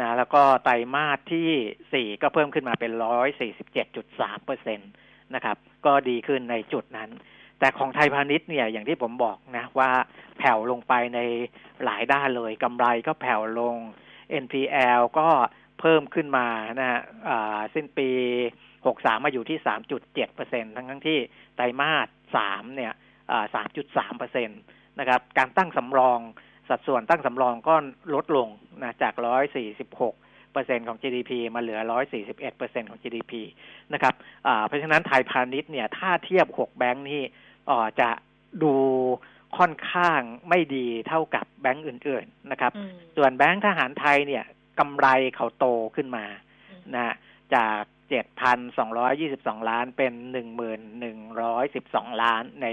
[0.00, 1.48] นะแล้วก็ไตรมาสที่
[1.92, 2.92] สี่ก็เพิ่มขึ้นมาเป็น
[3.68, 5.56] 147.3%นะครับ
[5.86, 7.10] ก็ดีขึ้นในจุดนั้น
[7.58, 9.90] แต่ของไทยพาณิชย์เนี่ยอย่างที่ผมบอกนะว่า
[10.38, 11.20] แผ่วลงไปใน
[11.84, 13.76] หลายด้านเลยกำไรก็แผ่วลง
[14.44, 15.28] NPL ก็
[15.80, 16.46] เพิ่มขึ้นมา
[16.80, 17.00] นะฮะ
[17.74, 18.08] สิ้นปี
[18.66, 19.58] 63 มาอยู่ที่
[20.16, 21.18] 3.7%ทั้งทั้งที่
[21.56, 21.94] ไตรมา
[22.34, 22.92] ส 3 เนี่ย
[23.64, 26.20] 3.3%นะครับ การตั้งสำรอง
[26.68, 27.74] สัดส่วนตั้งสำรองก็
[28.14, 28.48] ลดลง
[28.82, 29.14] นะจาก
[29.82, 31.80] 146เปอร์เซ็นของ GDP มาเหลือ
[32.18, 33.32] 141เปอร์เซ็นของ GDP
[33.92, 34.14] นะครับ
[34.66, 37.22] เพราะฉะนั้นไทยพาณิชย์เนี่ย ถ้าเทียบ 6 แบงค์นี่
[38.00, 38.10] จะ
[38.62, 38.74] ดู
[39.58, 42.72] ค่อนข้างไม่ดีเท่ากับแบงก์อื่น ๆ นะครับ
[43.16, 44.44] ส่วนแบงก์ทหารไทยเนี่ย
[44.78, 45.06] กำไร
[45.36, 46.24] เขาโตขึ้นมา
[46.94, 47.14] นะ
[47.54, 52.66] จากเจ็ดพันสองร้อยี่สิบสองล้านเป็นหนึ่งหมื่นหนึ่งร้อยสิบสองล้านใน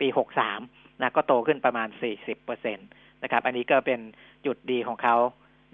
[0.00, 0.60] ปีหกสาม
[1.00, 2.82] นะก็โตขึ้นประมาณสี่สิบเปอร์เซ็นต
[3.22, 4.00] นะครับ อันนี้ก็เป็น
[4.46, 5.16] จุดดีของเขา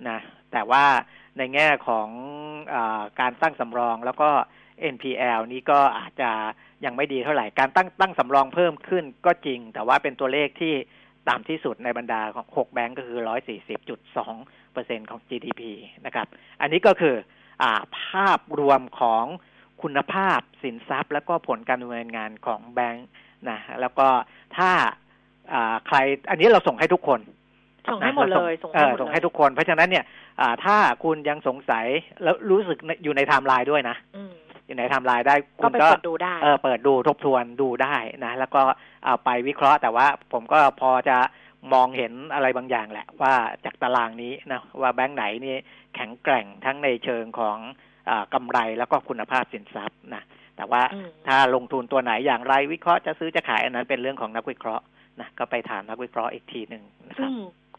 [0.09, 0.19] นะ
[0.53, 0.85] แต่ว่า
[1.39, 2.09] ในแง่ของ
[2.75, 2.77] อ
[3.21, 4.31] การตั้งสำรองแล้วก็
[4.95, 6.31] NPL นี้ก็อาจจะ
[6.85, 10.75] ยังไม่ดีเท่าไหร่ การตั้งตั้งสำรองเพิ่มขึ้นก็จริง แต่ว่าเป็นตัวเลขที่
[11.29, 13.21] ต่ำที่สุดในบรรดาของ 6 แบงก์ก็คือ
[13.97, 15.63] 140.2 เปอร์เซ็นของ GDP
[16.07, 16.27] นะครับ
[16.61, 17.15] อันนี้ก็คือ
[17.63, 17.65] อ
[17.99, 19.25] ภาพรวมของ
[19.83, 23.09] คุณภาพสินทรัพย์ แล้วก็ผลการดำเนินงานของแบงก์
[23.51, 24.09] นะแล้วก็
[24.57, 24.71] ถ้า
[25.87, 25.97] ใคร
[26.31, 27.21] อันนี้เราส่งให้ทุกคน
[27.91, 30.05] ส่งให้หมดเลยส่งให้หมดเลยส่งให้ทุกคน เพราะฉะนั้นเนี่ย
[30.65, 31.87] ถ้าคุณยังสงสัย
[32.23, 33.97] แล้วรู้สึกอยู่ในไทม์ไลน์ด้วยนะ
[34.67, 38.61] อยู่ในไทม์ไลน์ได้คุณก็เปิดดูได้เออเปิดดูทบทวนดูได้นะ แล้วก็
[39.05, 41.17] เอาไปวิเคราะห์แต่ว่าผมก็พอจะ
[41.75, 45.57] มองเห็นอะไรบางอย่างแหละ ว่าจากตารางนี้นะว่าแบงก์ไหนนี่
[45.95, 47.57] แข็งแกร่งทั้งในเชิงของ
[48.11, 50.23] อกำไรแล้วก็คุณภาพสินทรัพย์นะ
[50.57, 50.83] แต่ว่า
[51.27, 54.85] ถ้าลงทุนตัวไหนอย่างไรวิเคราะห์จะซื้อจะขายอันนั้นเป็นเรื่องของนักวิเคราะห์
[55.21, 57.31] นะก็ไปถามนักวิเคราะห์อีกทีหนึ่งนะครับ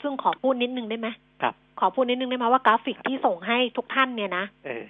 [0.02, 1.08] ซึ่งขอพูดนิดนึงได้ไหม
[1.42, 4.46] ครับ ขอพูดนิดนึงได้ไหมว่ากราฟิกที่ส่งให้ทุกท่านเนี่ยนะ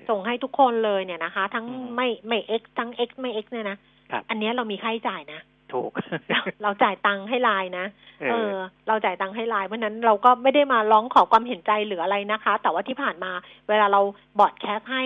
[0.10, 3.78] ส่งให้ทุกคนเลยเนี่ยนะคะ ทั้งไม่ไม่เอ็กทั้งเอ็กไม่เอ็กเนี่ยนะ
[4.30, 5.40] อันนี้เรามีค่าใช้จ่ายนะ
[5.74, 5.92] ถูก
[6.64, 7.86] เราจ่ายตังค์ให้ไลน์นะ
[8.32, 8.54] เออ
[8.88, 13.32] เราจ่ายตังค์ให้ไลน์เพราะนั้นเราก็ไม่ได้มาร้องขอความเห็นใจหรืออะไรนะคะ แต่ว่าที่ผ่านมา
[13.70, 14.02] เวลาเรา
[14.40, 15.06] บอดแคสให้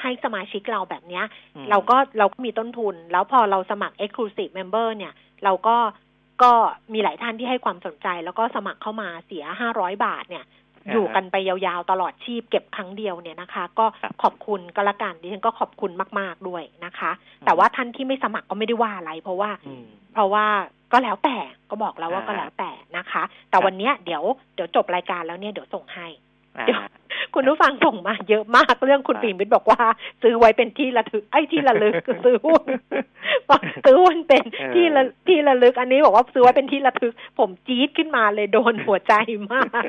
[0.00, 1.24] ให้สมาชิกเราแบบเนี้ย
[1.70, 5.12] เราก็เราก็มีต้นทุน แล้วพอเราสมัคร Exclusive Member เนี่ย
[5.44, 5.76] เราก็
[6.42, 6.52] ก็
[6.92, 10.44] มีหลายท่านที่ให้ความสนใจ แล้วก็สมัครเข้ามาเสียห้าร้อยบาทเนี่ย
[10.92, 13.86] อยู่กันไปยาวๆ ตลอดชีพเก็บครั้งเดียวเนี่ยนะคะ ก็
[14.22, 17.10] ขอบคุณก็แล้วกันดิฉันก็ขอบคุณมากๆด้วยนะคะ
[17.46, 19.50] แต่ว่าท่านที่ไม่สมัครก็ไม่ได้ว่าอะไร เพราะว่า
[20.12, 20.44] เพราะว่า
[20.92, 21.36] ก็แล้วแต่
[21.70, 24.22] ก็บอกแล้วว่าก็แล้วแต่นะคะ แต่วันนี้เดี๋ยว
[24.54, 26.06] เดี๋ยวจบรายการแล้วเนี่ยเดี๋ยวส่งให้
[26.66, 26.80] เดี๋ยว
[27.34, 29.80] คุณผู้ฟังส่งมาเยอะมากเรื่องคุณปีมิตรบอกว่า
[30.22, 31.94] ซื้อไว้เป็นที่ระลึกไอ้ที่ระลึก
[32.24, 32.64] ซื้อหุ้น
[33.84, 34.44] ซื้อหุ้นเป็น
[34.74, 39.12] ที่ระที่ระลึก อันนี้บอกว่าซื้อไว้เป็นที่ระลึก ผมจี๊ดขึ้นมาเลยโดนหัวใจ
[39.52, 39.84] มาก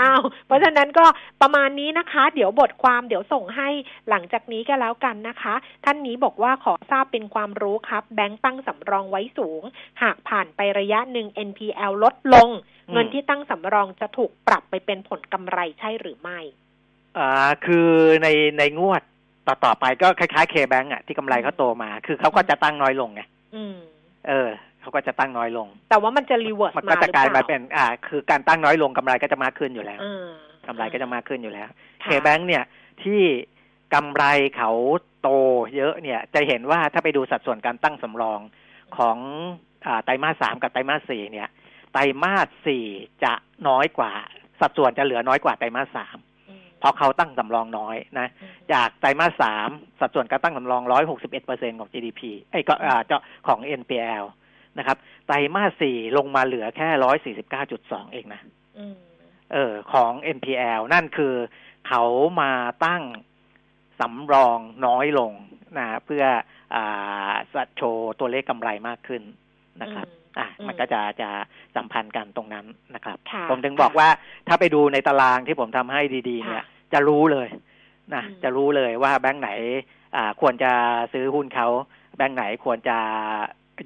[0.00, 1.04] อ้าวเพราะฉะนั้นก็
[1.42, 3.68] ประมาณนี้นะคะ เดี๋ยวบทความเดี๋ยวส่งให้
[4.08, 9.62] หลังจากนี้ก็แล้วกันนะคะ ท่านนี้บอกว่าขอทราบเป็นความรู้ครับ แบงค์ตั้งสำรองไว้สูง
[10.02, 12.50] หากผ่านไประยะหนึ่ง NPL ลดลง
[12.90, 16.38] เงินที่ตั้งสำรองจะถูกปรับไปเป็นผลกำไรใช่หรือไม่
[17.18, 17.30] อ่า
[17.66, 17.88] คือ
[18.22, 19.02] ในในงวด
[19.46, 23.22] ต่อต่อไปก็คล้ายๆ KBank อะที่กำไรเขาโตมา คือเขาก็จะตั้งน้อยลงไง
[24.28, 30.00] เออเขาก็จะตั้งน้อยลง แต่ว่ามันจะ reverse มันก็จะกลายมาเป็น อ่า คือการตั้งน้อยลงกำไรก็จะมากขึ้นอยู่แล้ว
[30.66, 31.68] กำไรก็จะมากขึ้นอยู่แล้ว
[32.02, 32.64] KBank เนี่ย
[33.02, 33.20] ที่
[33.94, 34.24] กำไร
[34.56, 34.70] เขา
[35.22, 35.28] โต
[35.76, 38.40] เยอะเนี่ย จะเห็นว่าถ้าไปดูสัดส่วนการตั้งสำรอง
[38.96, 39.16] ของ
[39.86, 41.48] อ่าไตรมาสสามกับไตรมาสสี่เนี่ย
[41.92, 42.86] ไตรมาสสี่
[43.24, 43.34] จะ
[43.68, 44.12] น้อยกว่า
[44.60, 46.18] สัดส่วนจะเหลือน้อยกว่าไตรมาสสาม
[46.78, 48.28] เพราะเขาตั้งสำรองน้อยนะ
[48.72, 49.68] จากไตรมาสสาม
[50.00, 52.74] สัดส่วนการตั้งสำรองร้อยหกสิบเอ็ดเปอร์เซ็นของ GDP ไอ้ก็
[53.06, 54.24] เจ้าของ NPL
[54.78, 58.40] นะครับ ไตรมาสสี่ลงมาเหลือแค่ร้อยสี่สิบเก้าจุดสองเองนะ
[59.52, 61.34] เออของ NPL นั่นคือ
[61.88, 62.02] เขา
[62.40, 62.52] มา
[62.86, 63.02] ตั้ง
[64.00, 65.32] สำรองน้อยลง
[65.78, 66.24] นะเพื่อ
[66.74, 67.32] อ่า
[67.76, 69.22] โชว์ตัวเลขกำไรมากขึ้น
[69.82, 70.06] นะครับ
[70.38, 71.30] อะมันก็จะจะ
[71.76, 73.16] สัมพันธ์กันตรงนั้นนะครับ
[73.50, 74.08] ผมถึงบอกว่า
[74.48, 77.48] ถ้าไปดูในตารางที่ผมทำให้ดีๆ เนี่ย จะรู้เลย
[78.14, 79.50] นะจะรู้เลยว่าแบงค์ไหน
[80.16, 80.72] อ่าควรจะ
[81.12, 81.68] ซื้อหุ้นเขา
[82.16, 82.98] แบงค์ไหนควรจะ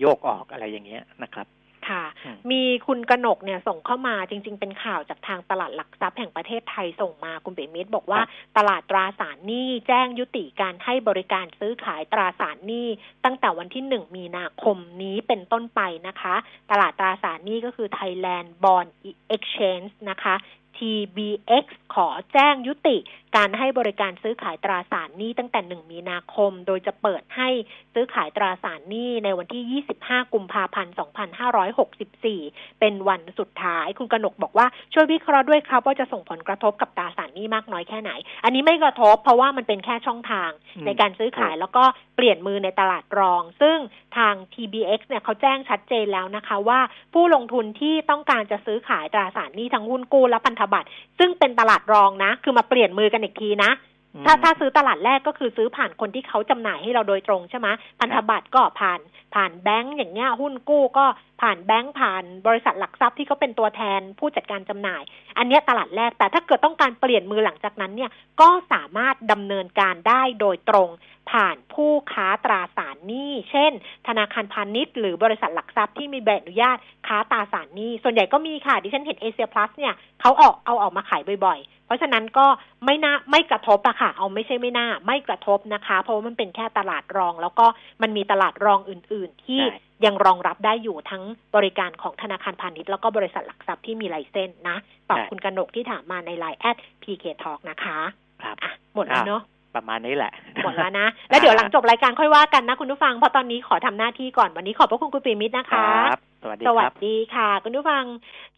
[0.00, 1.46] โยกออกอะไรอย่างเงี้ยนะครับ
[1.88, 12.86] ค่ะอืมมีคุณกนกเนี่ยส่งเข้ามาจริง ๆ เป็นข่าวจากทางตลาดหลักทรัพย์แห่งประเทศไทยส่งมาคุณเบมิตรบอกว่าครับตลาดตราสารหนี้แจ้งยุติการให้บริการซื้อขายตราสารหนี้
[13.24, 16.34] ตั้งแต่วันที่หนึ่งมีนาคมนี้เป็นต้นไปนะคะ
[16.70, 18.90] ตลาดตราสารหนี้ก็คือ Thailand Bond
[19.34, 20.34] Exchange นะคะ
[20.78, 22.96] TBX ขอแจ้งยุติ
[23.36, 27.48] การให้บริการซื้อขายตราสารหนี้ตั้งแต่ 1 มีนาคม โดยจะเปิดให้
[27.94, 30.94] ซื้อขายตราสารหนี้ในวันที่ 25 กุมภาพันธ์
[31.66, 38.10] 2564 เป็นวันสุดท้าย คุณกนกบอกว่าช่วยวิเคราะห์ด้วยครับว่าจะส่งผลกระทบกับตราสารหนี้มากน้อยแค่ไหน
[38.44, 41.84] อันนี้ไม่กระทบเพราะว่ามันเป็นแค่ช่องทางอืมในการซื้อขายแล้วก็
[42.16, 43.78] เปลี่ยนมือในตลาดรอง ซึ่ง
[44.16, 46.80] ทาง TBX เนี่ยเขาแจ้งชัดเจนแล้วนะคะว่า
[47.14, 50.88] ผู้ลงทุนที่ต้องการจะซื้อขายตราสารหนี้ทั้งหุ้นกู้และพันธบัตร
[51.18, 53.72] ซึ่งเป็นตลาดรองนะ คือมาเปลี่ยนมือกันอีกทีนะ
[54.14, 57.68] อืมถ้าถ้าซื้อตลาดแรกก็คือซื้อผ่านคนที่เขาจำหน่ายให้เราโดยตรงใช่ไหม
[58.00, 59.00] พันธบัตรก็ผ่าน
[59.34, 61.06] ผ่านแบงก์อย่างเงี้ยหุ้นกู้ก็
[61.42, 65.02] ผ่านแบงก์ผ่านบริษัทหลักทรัพย์ที่เขาเป็นตัวแทนผู้จัดการจำหน่าย
[65.38, 68.10] อันเนี้ยตลาดแรกแต่ถ้าเกิดต้องการเปลี่ยนมือหลังจากนั้นเนี่ย
[68.40, 70.88] ก็สามารถดำเนินการได้โดยตรง
[71.30, 72.75] ผ่านผู้ค้าตราสาร
[73.06, 73.72] หนี้ เช่น
[74.08, 76.76] ธนาคารพาณิชย์หรือบริษัทหลักทรัพย์ที่มีใบอนุญาต
[77.06, 82.46] ค้าตราสารหนี้ ส่วนใหญ่ก็มีค่ะ ดิฉันเห็นเอเชียพลัสเนี่ยเขาออกเอาออกมาขายบ่อย ๆ เพราะฉะนั้นก็
[82.84, 87.66] ไม่น่าไม่กระทบอะค่ะ เอาไม่ใช่ไม่น่า ไม่กระทบนะคะ เพราะว่ามันเป็นแค่ตลาดรอง แล้วก็
[88.02, 91.22] มันมีตลาดรองอื่น ๆ ที่ใช่ยังรองรับได้อยู่ทั้ง
[91.56, 94.76] บริการของธนาคารพาณิชย์แล้วก็บริษัทหลักทรัพย์ที่มีไลเซนส์นะ
[95.10, 97.98] ตอบคุณกนกที่ถามมาในไลน์แอด PK Talk นะคะ
[98.42, 99.42] ครับอะหมดแล้วเนาะ
[99.76, 100.32] ประมาณนี้แหละ
[100.64, 108.04] หมดแล้วนะ แล้วเดี๋ยวหลังจบรายการค่อยว่ากันนะคุณผู้ฟังเพราะตอนนี้ขอทำหน้าที่ก่อนวันนี้ขอบพระคุณคุณปีมิตรนะครคะับสวัสดีสควัสรับดีค่ะ คุณผู้ฟัง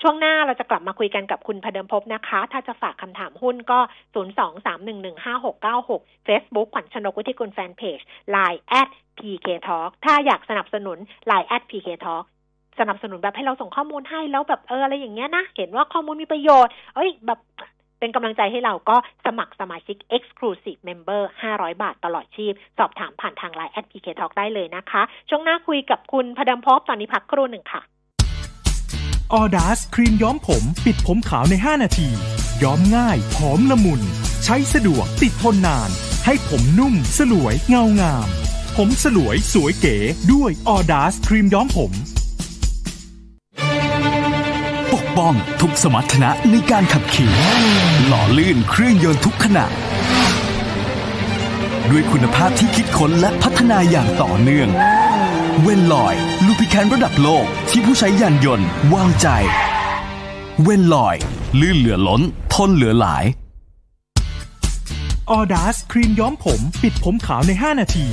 [0.03, 3.79] ช่วงหน้าเราจะกลับมาคุยกันกับคุณพเดิมภพนะคะ ถ้าจะฝากคำถามหุ้นก็
[4.14, 7.99] 0 2 3 1 1 5 6 9 6 Facebook ขวัญชนกวิทยกุลแฟนเพจ
[8.35, 8.89] Line at
[9.19, 10.99] PK Talk ถ้าอยากสนับสนุน
[11.31, 12.25] Line at PK Talk
[12.81, 17.39] สนับสนุนแบบให้เราส่งข้อมูลให้แล้วแบบเอออะไรอย่างเงี้ยนะ เห็นว่าข้อมูลมีประโยชน์ เอ้ยแบบ
[18.01, 18.96] เป็นกำลังใจให้เราก็
[19.26, 21.22] สมัครสมาชิก Exclusive Member
[21.53, 27.80] 500 บาทตลอดชีพ สอบถามผ่านทาง Line at PK Talk ได้เลยนะคะ ช่วงหน้าคุยกับคุณพดมภพตอนนี้พักครู่หนึ่งค่ะ
[29.32, 32.09] ออดาสครีมย้อมผม ปิดผมขาวใน 5 นาที
[32.62, 34.01] ย้อมง่ายหอมละมุน
[34.44, 35.90] ใช้สะดวกติดทนนาน
[36.26, 38.28] ให้ผมนุ่ม สลวยเงางาม
[38.76, 39.96] ผมสลวยสวยเก๋
[40.32, 41.92] ด้วยออดาสครีมย้อมผม
[45.19, 47.33] ป้องทุกสมรรถนะในการขับขี่
[48.07, 49.66] หล่อลื่นเครื่องยนต์ทุกขณะ
[51.91, 54.69] ด้วยคุณภาพที่คิดค้นและพัฒนาอย่างต่อเนื่อง
[55.62, 56.14] เวนลอย
[56.47, 59.29] ลูพิแคนระดับโลกที่ผู้ใช้ยานยนต์ วางใจ
[60.62, 61.16] เวนลอย
[61.61, 62.23] ลื่นเหลือล้น
[62.55, 63.25] ทนเหลือหลาย
[65.31, 68.07] ออดาสครีมย้อมผม ปิดผมขาวใน 5 นาที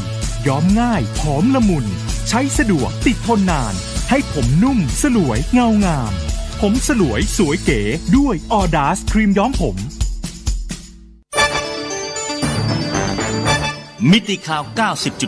[0.48, 1.86] ย้อมง่ายหอมละมุน
[2.30, 3.74] ใช้สะดวกติดทนนาน
[4.10, 6.14] ให้ผมนุ่ม สลวยเงางาม
[6.62, 7.82] ผมสลวยสวยเก๋
[8.18, 9.76] ด้วยออดาสครีมย้อมผม
[14.12, 14.64] มิติข่าว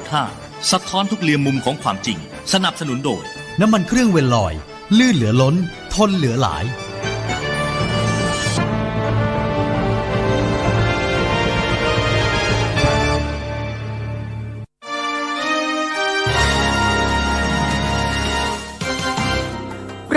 [0.02, 2.18] 90.5 สะท้อนทุกเรียมมุมของความจริง
[2.54, 3.24] สนับสนุนโดย
[3.60, 4.54] น้ำมันเครื่องเวนลอย
[4.98, 5.56] ลื่นเหลือล้น
[5.94, 6.64] ทนเหลือหลาย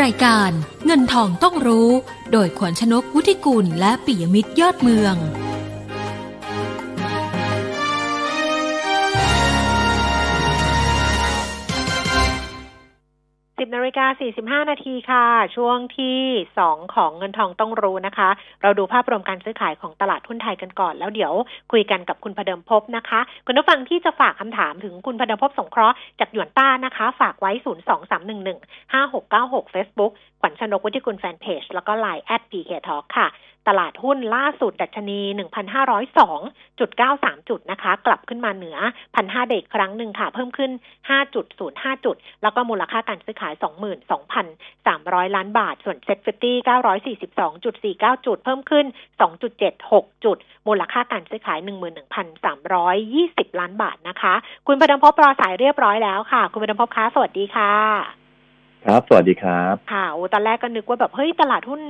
[0.02, 0.50] รายการ
[0.86, 1.88] เงินทองต้องรู้
[2.32, 5.14] โดยขวัญชนกวุฒิกุลและปิยมิตรยอดเมือง
[13.70, 14.06] 10นาฬิกา
[14.62, 15.24] 45 นาทีค่ะ
[15.56, 16.18] ช่วงที่
[16.58, 18.28] 2 ของเงินทองต้องรู้นะคะ
[18.62, 21.32] เราดูภาพรวมการซื้อขายของตลาดหุ้นไทยกันก่อน แล้วเดี๋ยว
[21.72, 33.26] คุยกันกับคุณพเดิมพบนะคะ คุณผู้ฟังที่จะฝากคำถามถึงคุณพเดิมพบสงเคราะห์จากหยวนต้านะคะ ฝากไว้ 023115696 Facebook ขวัญชนกวุฒิกุลแฟนเพจแล้วก็ Line แอด PK Talk ค่ะ
[33.68, 35.20] ตลาดหุ้นล่าสุดดัชนี
[35.90, 38.78] 1,502.93 จุดนะคะ กลับขึ้นมาเหนือ
[39.14, 40.70] 1,500เดกครั้งหนึ่งค่ะ เพิ่มขึ้น
[41.18, 43.54] 5.05 จุด แล้วก็มูลค่าการซื้อขาย
[44.44, 46.52] 22,300 ล้านบาท ส่วนเซ็ตฟิ
[47.38, 48.86] 942.49 จุด เพิ่มขึ้น
[49.54, 50.38] 2.76 จุด
[50.68, 51.58] มูลค่าการซื้อขาย
[52.38, 54.34] 11,320 ล้านบาทนะคะ
[54.66, 57.74] คุณประดมพบรอสายเรียบร้อยแล้วค่ะ คุณประดมพบคะสวัสดีค่ะ
[58.84, 61.82] ครับ สวัสดีครับ ค่ะ โอ้ตอนแรกก็นึกว่าแบบ เฮ้ย ตลาดหุ้น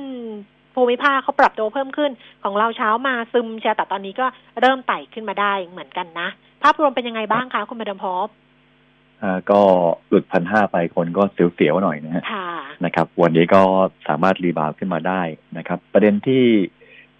[0.81, 2.11] ภูมิภาคเขาปรับตัวเพิ่มขึ้น
[2.45, 4.27] ของเราเช้ามาซึมเชียร์แต่ตอนนี้ก็
[4.61, 6.29] เริ่มไต่ขึ้นมาได้เหมือนกันนะ
[6.63, 8.29] ภาพรวมเป็นยังไงบ้างคะคุณมาดามพบ
[9.23, 9.61] อ่าก็
[10.09, 12.49] หลุดพันห้าไปคนก็เสียวๆหน่อยนะฮะค่ะ
[12.85, 13.63] นะครับ วันนี้ก็
[14.09, 15.23] สามารถรีบาวด์ขึ้นมาได้
[15.59, 16.45] นะครับ ประเด็นที่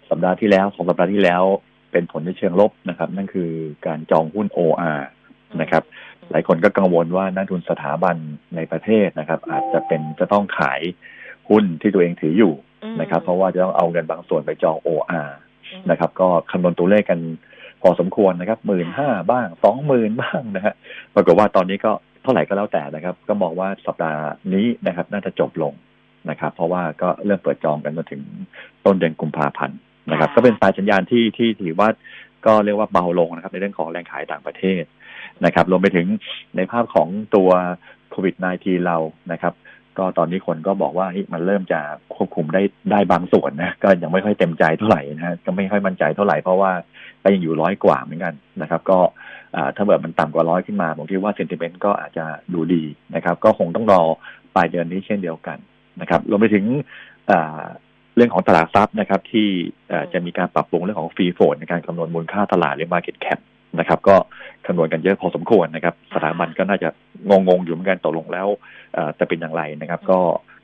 [0.09, 1.43] สัปดาห์ที่แล้วของสัปดาห์ที่แล้ว
[1.91, 3.51] เป็นผลในเชิงลบนะครับ นั่นคือ
[3.85, 5.01] การจองหุ้น OR
[5.61, 5.83] นะครับ
[6.31, 8.15] หลายคนก็กังวลว่านักทุนสถาบัน
[8.55, 10.81] ในประเทศนะครับ อาจจะเป็นจะต้องขาย
[11.49, 12.53] หุ้นที่ตัวเองถืออยู่
[13.01, 15.29] นะครับ เพราะว่าจะต้องเอาเงินบางส่วนไปจอง OR
[15.89, 17.19] นะครับ ก็คำนวณตัวเลขกัน
[17.81, 20.73] พอสมควรนะครับหมื่นห้าบ้างสองหมื่นบ้างนะฮะ
[21.15, 21.91] ปรากฏว่าตอนนี้ก็
[22.23, 24.21] เท่าไหร่ก็แล้วแต่นะครับ ก็มองว่าสัปดาห์
[24.53, 25.73] นี้นะครับ น่าจะจบลง
[26.29, 28.21] นะครับ เพราะว่าก็เริ่มเปิดจองกันมาถึง
[28.85, 29.77] ต้นเดือนกุมภาพันธ์
[30.11, 31.89] นะครับ ก็เป็นสายสัญญาณที่ที่ถือว่า
[32.45, 34.83] ก็เรียกว่าเบาลงนะครับ ในเรื่องของแรงขายต่างประเทศ
[35.45, 36.07] นะครับ รวมไปถึง
[36.55, 37.49] ในภาพของตัว
[38.11, 38.97] โควิด -19 เรา
[39.31, 39.53] นะครับ
[39.97, 41.79] ก็ตอนนี้คนก็บอกว่ามันเริ่มจะ
[42.15, 42.61] ควบคุมได้
[42.91, 46.71] ได้บางส่วนนะก็ยังไม่ค่อยเต็มใจเท่าไหร่นะฮะก็ไม่ค่อยมั่นใจเท่าไหร่เพราะว่า
[47.23, 48.99] ก็ยังอยู่ร้อยกว่าเหมือนกันนะครับ ก็
[49.75, 52.83] ถ้าเกิดมันต่ำกว่าร้อยขึ้นมาผมคิดว่าเซนติเมนต์ก็อาจจะดูดี
[53.15, 54.01] นะครับ ก็คงต้องรอ
[54.55, 55.57] ปลายเดือนนี้เช่นเดียวกัน
[56.01, 56.65] นะครับรวมไปถึง
[58.15, 59.47] เรื่องของตลาดทรัพย์นะครับ ที่
[60.13, 63.39] จะมีการปรับปรุงเรื่องของฟรีโฟนในการคำนวณมูลค่าตลาดหรือ Market Cap
[63.79, 64.15] นะครับ ก็
[64.65, 66.89] คำนวณกันเยอะพอสมควรนะครับ สถาบันก็น่าจะ
[67.29, 68.47] งงๆอยู่เหมือนกันตกลงแล้ว
[69.19, 70.19] จะเป็นอย่างไรนะครับ ก็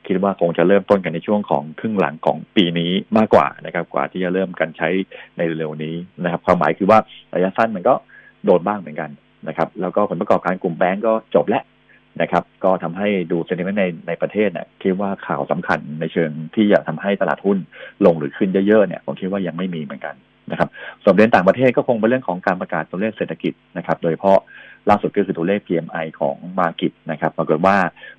[0.06, 4.88] คิดว่าคงจะเริ่มต้นกันในช่วงของครึ่งหลังของปีนี้มากกว่านะครับ กว่าที่จะเริ่มกันใช้
[5.38, 5.94] ในเร็วนี้
[6.24, 6.98] นะครับ ความหมายคือว่า
[7.34, 7.94] ระยะสั้นมันก็
[8.44, 9.10] โดนบ้างเหมือนกัน
[9.48, 11.64] นะครับ แล้วก็ผลประกอบการกลุ่มแบงก์ก็จบแล้ว
[12.20, 17.58] นะครับ ก็ทำให้ดูเซนิเมนต์ในในประเทศเนี่ยคิดว่าข่าวสำคัญในเชิงที่จะทำให้ตลาดหุ้น
[18.06, 20.14] ลงหรือขึ้นเยอะๆเนี่ยผมคิดว่ายังไม่มีเหมือนกัน
[20.50, 20.68] นะครับ
[21.04, 24.38] ส่วนเรื่องต่างประเทศก็คงเป็นเรื่องของการประกาศตัวเลขเศรษฐกิจนะครับ โดยเฉพาะ
[24.88, 27.76] ล่าสุดก็คือตัวเลข PMI ของมากิตนะครับ ปรากฏว่า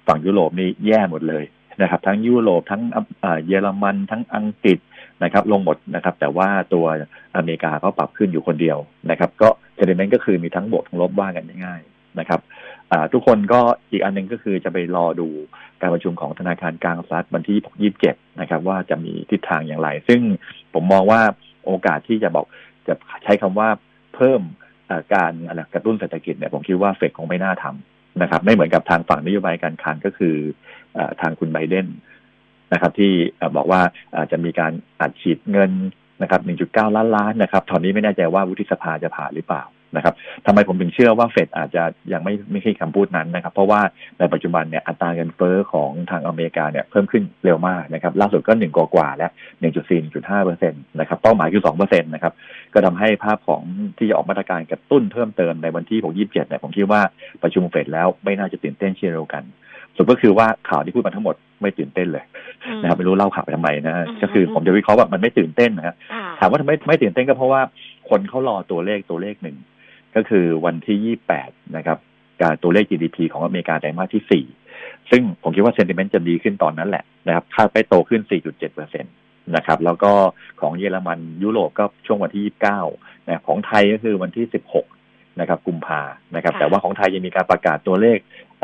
[0.08, 1.44] ฝั่งยุโรปนี่แย่หมดเลย
[1.82, 2.82] นะครับ ทั้งยุโรปทั้ง
[3.48, 4.80] เยอรมันทั้งอังกฤษ
[5.24, 6.86] นะครับ ลงหมดนะครับ แต่ว่าตัว
[7.36, 8.78] อเมริกาก็ปรับขึ้นอยู่คนเดียว
[9.10, 12.40] นะครับ ก็เซนิเมนต์ก็คือมีทั้งบวกทั้งลบว่ากันง่ายๆนะครับ
[13.14, 13.60] ทุกคนก็
[13.92, 15.28] อีกอันหนึ่งก็คือจะไปรอดู
[15.82, 20.22] การประชุมของธนาคารกลางสหรัฐวันที่ 27 นะครับ ว่าจะมีทิศทางอย่างไร ซึ่ง
[20.74, 21.22] ผมมองว่า
[21.66, 22.46] โอกาสที่จะบอก
[22.88, 22.94] จะ
[23.24, 23.70] ใช้คำว่า
[24.16, 24.42] เพิ่ม
[25.16, 25.34] การ
[25.74, 30.36] กระตุ้นเศรษฐกิจเนี่ยผมคิดว่าเฟดคงไม่น่าทำนะครับ ไม่เหมือนกับทางฝั่งนโยบายการคลังก็คือ
[31.22, 31.88] ทางคุณไบเดน
[32.74, 33.12] นะครับ ที่
[33.56, 33.82] บอกว่า
[34.32, 35.72] จะมีการอัดฉีดเงิน
[36.22, 39.64] นะครับ 1.9 ล้านล้านนะครับ ตอนนี้ไม่แน่ใจว่าวุฒิสภาจะผ่านหรือเปล่า
[39.96, 40.14] นะครับ
[40.46, 41.84] ทำไมผมถึงเชื่อว่าเฟดอาจจะ
[42.14, 43.82] ยังไม่ไม่ใช่คำพูดนั้นนะครับ เพราะว่า
[44.20, 52.34] ในปัจจุบันเนี่ยอัตราเงินเฟ้อของทางอเมริกาเนี่ยเพิ่มขึ้นเร็วมากนะครับ ล่าสุดก็หนึ่งกว่าแล้วหนึ่งจุดสี่หนึ่งจุดห้าเปอร์เซ็นต์นะครับเป้าหมายคือสองเปอร์เซ็นต์นะครับ
[52.74, 53.62] ก็ทำให้ภาพของ
[53.98, 57.02] ที่จะออกมาตรการกระตุ้นเพิ่มเติมในวันที่ผมยี่สิบเจ็ดเนี่ยผมคิดว่า
[57.44, 59.46] ประชุมเฟดแล้วไม่น่าจะตื่นเต้นเช่นเดียวกัน
[59.96, 62.26] สุดก็คือว่าข่าวที่พูดมาทั้งหมดไม่ตื่นเต้นเลย
[62.82, 65.96] นะครับไม่รู้เล่าข่าวไปทำไมนะก็คือผมจะวิเคราะห์ว่ามันไม่ตื่นเต้นนะครับ
[66.40, 67.62] ถามว่าทำไมไม่ตื่นเต้นก็เพราะว่า
[68.10, 69.56] คนเขารอตัวเลขตัวเลขหนึ่ง
[70.16, 71.98] ก็คือวันที่ 28 นะครับ
[72.42, 79.10] การตัวเลข GDP ของอเมริกาไตรมาสที่ 4 ซึ่งผมคิดว่าเซนติเมนต์จะดีขึ้นตอนนั้นแหละนะครับคาดไปโตขึ้น 4.7เปอร์เซ็นต
[79.56, 80.12] นะครับ แล้วก็
[80.62, 82.44] ของเยอรมันยุโรปก็ช่วงวันที่
[82.92, 84.46] 29นะของไทยก็คือวันที่
[84.94, 86.02] 16 นะครับ กุมภา
[86.36, 88.18] นะครับ แต่ว่าของไทยยังมีการประกาศตัวเลข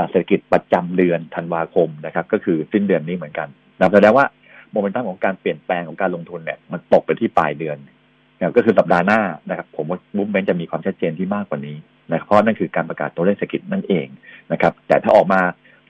[0.09, 4.25] เศรษฐกิจประจำเดือนธันวาคมนะครับ ก็คือสิ้นเดือนนี้เหมือนกันนะแสดงว่า
[4.71, 7.77] โมเมนตัมของการเปลี่ยนแปลงของการลงทุนเนี่ยมันตกไปที่ปลายเดือน
[8.55, 11.77] ก็คือสัปดาห์หน้านะครับ ผมว่ามุมเมนจะมีความชัดเจนที่มากกว่านี้
[12.11, 14.07] นะเพราะนั่นคือการประกาศตัวเลขเศรษฐกิจนั่นเอง
[14.51, 15.41] นะครับ แต่ถ้าออกมา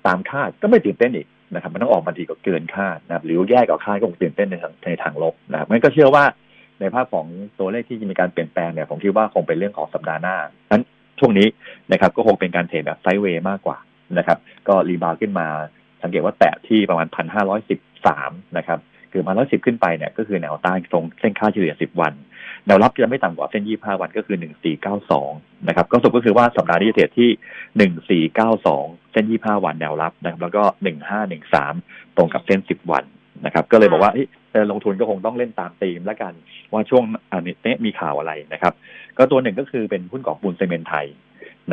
[0.08, 6.24] ตามคาดก็ไม่ตื่นเต้นอีกนะครับ มันต้องออกมาดีกว่าเกินคาดนะครับ หรือแย่กว่าคาดก็คงตื่นเต้นในทางในทางลบนะครับมันก็เชื่อว่า
[6.80, 7.28] ในภาพของ
[7.60, 10.38] ตัวเลขที่จะมีการเปลี่ยนแปลงเนี่ยผมคิดว่าคงเป็นเรื่องของสัปดาห์หน้า
[10.72, 10.84] นั้น
[11.20, 11.48] ช่วงนี้
[11.92, 13.78] นะครับ ก็คงเป็นการเทรดแบบไซด์เวย์มากกว่า
[14.18, 14.38] นะครับ
[14.68, 15.48] ก็รีบาวขึ้นมา
[16.04, 18.80] สังเกตว่าแตะที่ประมาณพันห้าร้อยสิบสามนะครับ
[19.12, 22.14] คือมาร้อยสิบขึ้นไปเนี่ยก็คือแนวต้านตรงเส้นค่าเฉลี่ยสิบวัน
[22.68, 25.32] แนวรับจะไม่ต่ำกว่าเส้นยี่ห้าวันก็คือหนึ่งสี่เก้าสอง
[25.68, 27.30] นะครับ ก็สรุปก็คือว่าสัปดาห์นี้จะเทรดที่
[27.78, 31.74] หนึ่งสี่เก้าสองเส้นยี่ห้าวันแนวรับนะครับ แล้วก็หนึ่งห้าหนึ่งสาม
[32.18, 33.04] ตรงกับเส้นสิบวัน
[33.46, 34.12] นะครับ ก็เลยบอกว่า
[34.72, 36.34] ลงทุนก็คงต้องเล่นตามธีมแล้วกัน
[36.72, 38.74] ว่าช่วงอันนี้มีข่าวอะไรนะครับ
[39.18, 41.08] ก็ตัวหนึ่งก็คือเป็นหุ้นกองปูนซีเมนไทย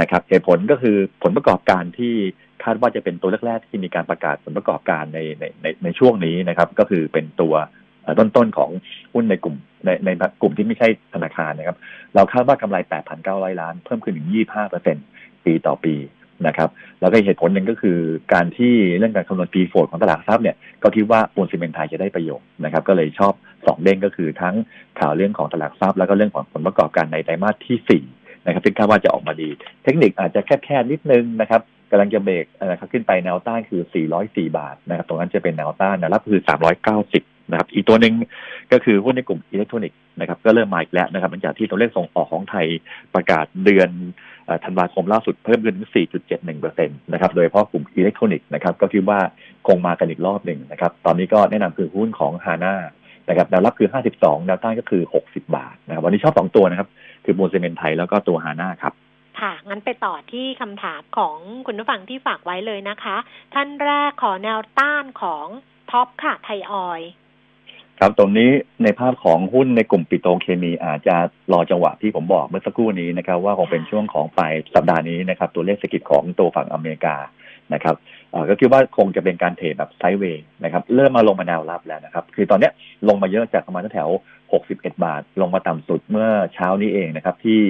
[0.01, 2.15] นะครับเหตุผลก็คือผลประกอบการที่
[2.65, 7.55] คาดว่าจะเป็นตัวแรกๆที่มีการประกาศผลประกอบการในในในในช่วงนี้นะครับ ก็คือเป็นตัว
[8.19, 8.71] ต้นๆของ
[9.15, 10.09] หุ้นในกลุ่มในใน
[10.41, 11.77] กลุ่มที่ไม่ใช่ธนาคารนะครับ
[12.15, 12.77] เราคาดว่ากำไร
[13.19, 14.29] 8,900 ล้าน เพิ่มขึ้นถึง
[14.87, 15.95] 25%ปีต่อปี
[16.47, 17.99] นะครับ แล้วก็เหตุผลหนึ่งก็คือ
[18.35, 23.33] การที่เรื่องการคำนวณปีโฟดของตลาดทรัพย์เนี่ย ก็คิดว่าปูนซีเมนต์ไทยจะได้ประโยชน์นะครับ ก็เลยชอบ
[23.67, 24.55] สองเด้งก็คือทั้ง
[25.01, 29.49] ข่าวเรื่องของตลาดทรัพย์ แล้วก็เรื่องของผลประกอบการในไตรมาสที่ 4นะครับซึ่งคาดว่าจะออกมาดี
[29.85, 33.83] เทคนิคอาจจะแคบๆนิดนึงนะครับกำลังจะเบรกนะครับขึ้นไปแนวต้านคือ
[34.21, 36.43] 404 บาทนะครับ ตรงนั้นจะเป็นแนวต้านแนวรับคือ
[36.89, 38.15] 390 นะครับ อีกตัวหนึ่ง
[38.73, 42.67] ก็คือหุ้นในกลุ่มอิเล็กทรอนิกส์นะครับ ก็เริ่มมาอีกแล้วนะครับหลังจากที่ตัวเลขส่งออกของไทย
[43.15, 43.91] ประกาศเดือน
[44.65, 45.91] ธันวาคมล่าสุดเพิ่มขึ้นถึง
[46.51, 49.21] 4.71%นะครับ โดยเฉพาะกลุ่มอิเล็กทรอนิกส์นะครับก็คิดว่า
[49.67, 52.75] คงมากันอีกรอบหนึ่งนะครับ ตอนนี้ก็แนะนำคือหุ้นของฮาน่า
[53.29, 56.89] นะครับแนวรับคือ 52แนวต้านก็คือ 60 บาทนะครับวันนี้ชอบ 2 ตัวนะครับ
[57.25, 58.93] คือโมเซเมนไทยแล้วก็ตัวฮาน่าครับ
[59.41, 61.37] ค่ะงั้นไปต่อที่คำถามของ
[61.67, 63.17] คุณผู้ฟังที่ฝากไว้เลยนะคะ
[63.55, 65.47] ท่านแรกขอแนวต้านของ
[65.91, 67.01] ท็อปค่ะไทยออย
[68.03, 68.51] ครับตรงนี้
[68.85, 71.17] ในภาพของหุ้นในกลุ่มปิโตรเคมีอาจจะ
[71.53, 77.17] รอจังหวะที่ผมบอกเมื่อสักครู่นี้นะครับ ว่าคงเป็นช่วงของปลายสัปดาห์นี้นะครับ ตัวเลขเศรษฐกิจของตัวฝั่งอเมริกา
[77.75, 77.97] นะครับ
[78.49, 82.71] ก็คิดว่าคงจะเป็นการเทรดแบบไซด์เวย์นะครับ เริ่มมาลงมาแนวรับแล้วนะครับ คือตอนนี้
[83.09, 84.09] ลงมาเยอะจากประมาณแถว
[84.53, 87.63] 61 บาท ลงมาต่ำสุดเมื่อเช้านี้เองนะครับ ที่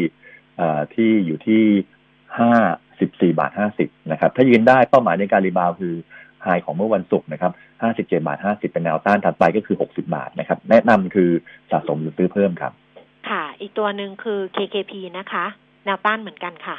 [0.94, 5.94] ที่อยู่ที่ 54 บาท 50 นะครับ ถ้ายืนได้เป้าหมายในการรีบาวคือ
[6.42, 7.52] ไฮของเมื่อวันศุกร์นะครับ
[7.90, 11.30] 57บาท50 เป็นแนวต้านถัดไปก็คือ 60 บาทนะครับ แนะนำคือ
[11.70, 12.72] สะสมหรือซื้อเพิ่มครับ
[13.28, 15.44] ค่ะ อีกตัวหนึ่งคือ KKP นะคะ
[15.84, 16.78] แนวต้านเหมือนกันค่ะ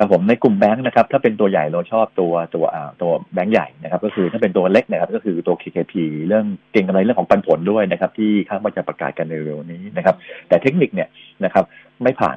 [0.00, 5.94] ครับผมในกลุ่มแบงค์นะครับถ้าเป็นตัวใหญ่เราชอบตัวตัวอ่าตัวแบงค์ใหญ่นะครับ ก็คือถ้าเป็นตัวเล็กนะครับก็คือตัว KKP
[6.26, 10.16] เรื่องเก่งกำไรเรื่องของปันผลด้วยนะครับ ที่คาดว่าจะประกาศกันในเร็วๆนี้นะครับ
[10.48, 11.08] แต่เทคนิคเนี่ย
[11.44, 11.64] นะครับ
[12.02, 12.36] ไม่ผ่าน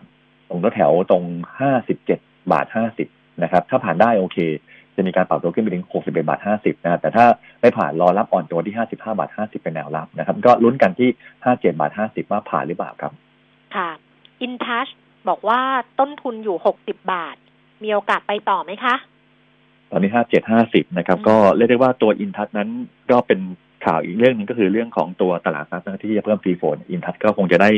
[0.49, 1.24] ตรงแถวตรง
[1.88, 2.66] 57 บาท
[3.04, 4.38] 50 นะครับ ถ้าผ่านได้โอเค
[5.02, 7.26] จะมีการปรับตัวขึ้นไปถึง 61 บาท 50 นะครับแต่ถ้า
[7.62, 11.10] ไม่ผ่านรอรับอ่อนตัวที่ 55 บาท 50 เป็นแนวรับนะครับ ก็ลุ้นกันที่
[11.43, 13.12] 57 บาท 50 ว่าผ่านหรือเปล่าครับ
[13.76, 13.89] ค่ะ
[14.45, 14.91] InTouch
[15.30, 15.62] บอกว่า
[15.99, 17.36] ต้นทุนอยู่ 60 บาท
[17.84, 18.95] มีโอกาสไปต่อไหมคะ
[19.91, 22.70] ตอนนี้ 57 50 นะครับอืมก็เรียกได้ว่าตัวอินทัศนั้น
[23.12, 23.39] ก็เป็น
[23.86, 27.70] ข่าวอีกเรื่องหนึงก็คือเรื่องของตัวตลาดทรัพย์ที่จะเพิ่ม free float INTUCH ก็คงจะได้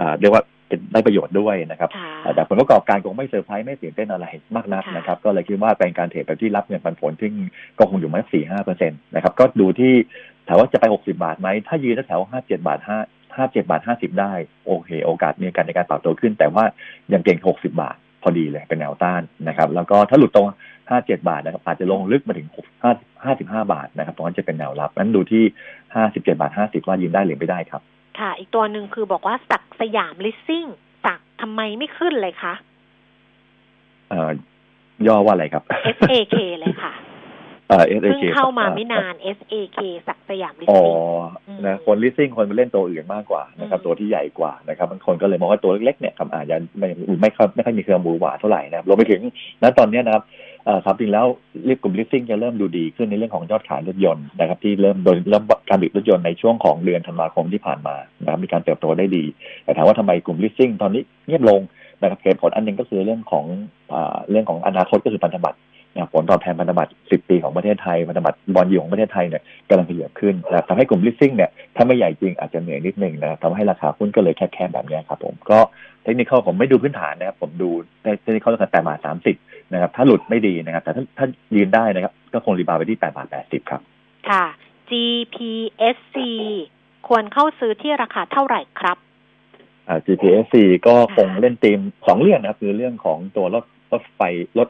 [0.00, 0.57] อ่าเรียกว่าเป็น
[0.92, 7.32] ได้ประโยชน์ด้วยนะครับค่ะแต่ผลประกอบการคงไม่เซอร์ไพรส์ไม่ตื่นเต้นอะไรมากนักค่ะนะครับ ก็เลยคิดว่าเป็นการ trade แบบที่รับเงินปันผลซึ่ง
[7.78, 9.92] ก็คงอยู่ไม่สี่ห้าเปอร์เซ็นต์นะครับก็ดูที่
[10.48, 12.98] ถามว่าจะไปหกสิบาทไหมถ้ายืนแถวห้าเจ็ดบาทห้า
[13.36, 14.32] ห้าเจ็ดบาทห้าสิบได้
[14.66, 16.64] โอเค โอกาสมีการในการปรับตัวขึ้น แต่ว่า
[17.12, 20.46] ยังเก่งหกสิบาทพอดีเลยเป็นแนวต้านนะครับ แล้วก็ถ้าหลุดตรง
[20.90, 22.48] ห้าเจ็ดบาทนะครับอาจจะลงลึกมาถึง
[22.82, 22.92] ห้า
[23.24, 25.44] ห้าสิบห้าบาทนะครับตรงนั้นจะเป็นแนวรับนั้นดูที่
[25.94, 27.82] ห้าสิบเจ็ดบาทห้าสิบว่ายืนได้หรือไม่ได้ครับ
[28.20, 30.64] ค่ะ อีกตัวหนึ่งคือบอกว่าศักดิ์สยามลิสซิ่ง
[31.04, 32.54] SAK ทำไมไม่ขึ้นเลยคะ
[34.10, 34.30] เอ่อ
[35.06, 35.62] ย่อว่าอะไรครับ
[35.98, 36.92] SAK เลยค่ะ
[37.68, 40.82] เอ่อเพิ่ง SAK เข้ามาครับไม่นาน SAK ศักดิ์สยามลิสอ๋อ
[41.46, 46.88] ซิ่งนะคนลิสซิ่งคนไปเล่นตัวอื่นมากกว่านะครับอืมตัวที่ใหญ่กว่านะครับบางคนก็เลยมองว่าตัวเล็กๆเนี่ยครับอาจจะไม่
[47.22, 49.20] ไม่ค่อยไม่ค่อยมีเครื่องบูหวาเท่าไหร่นะครับรวมไปถึง
[49.62, 50.47] ณตอนเนี้ยนะครับเอ่อ
[50.84, 51.26] ความจริงแล้ว
[51.66, 59.24] เรียกกลุ่มลิสซิ่งจะเริ่มดูดีขึ้นในเรื่องของยอดขายรถยนต์นะครับที่เริ่มโดยเริ่มการผลิตรถยนต์ในช่วงของเดือนธันวาคมที่ผ่านมานะครับมีการเติบโตได้ดี
[59.64, 61.60] แต่ถามว่าทำไมกลุ่มลิสซิ่งตอนนี้เงียบลง
[62.00, 63.44] นะครับเหตุผลอันหนึงก็คือเรื่องของ
[63.92, 63.94] อ
[64.30, 65.77] เรื่องของอนาคตก็คือพันธบัตรนะครับ
[66.12, 75.58] ผลตอบแทนพันธบัตร 10 ปีของประเทศไทย พันธบัตร bond yield ของประเทศไทยเนี่ยกำลังขยับขึ้นนะครับทำให้กลุ่มลิสซิ่งเนี่ยถ้าไม่ใหญ่จริงอาจจะเหนื่อยนิดนึงนะครับทำให้ราคาหุ้นก็เลยแคบๆแบบเนี้ยครับผมก็
[76.02, 77.70] เทคนิคผมไม่ดูพื้นฐานนะครับผมดู
[78.02, 79.36] เทคนิคตั้งแต่แปดบาทสามสิบ
[79.72, 81.26] นะครับถ้าหลุดไม่ดีนะครับ แต่ถ้าถ้า
[81.56, 83.80] ยืนได้นะครับ ก็คง rebound ไปที่แปดบาทแปดสิบครับ
[84.30, 84.44] ค่ะ
[84.90, 86.16] GPSC
[87.08, 88.96] ควรเข้าซื้อที่ราคาเท่าไหร่ครับ
[89.88, 90.54] อ่า GPSC
[90.86, 94.20] ก็คงเล่นธีมสองเรื่องนะครับ คือเรื่องของตัวรถ รถไฟ
[94.58, 94.66] รถ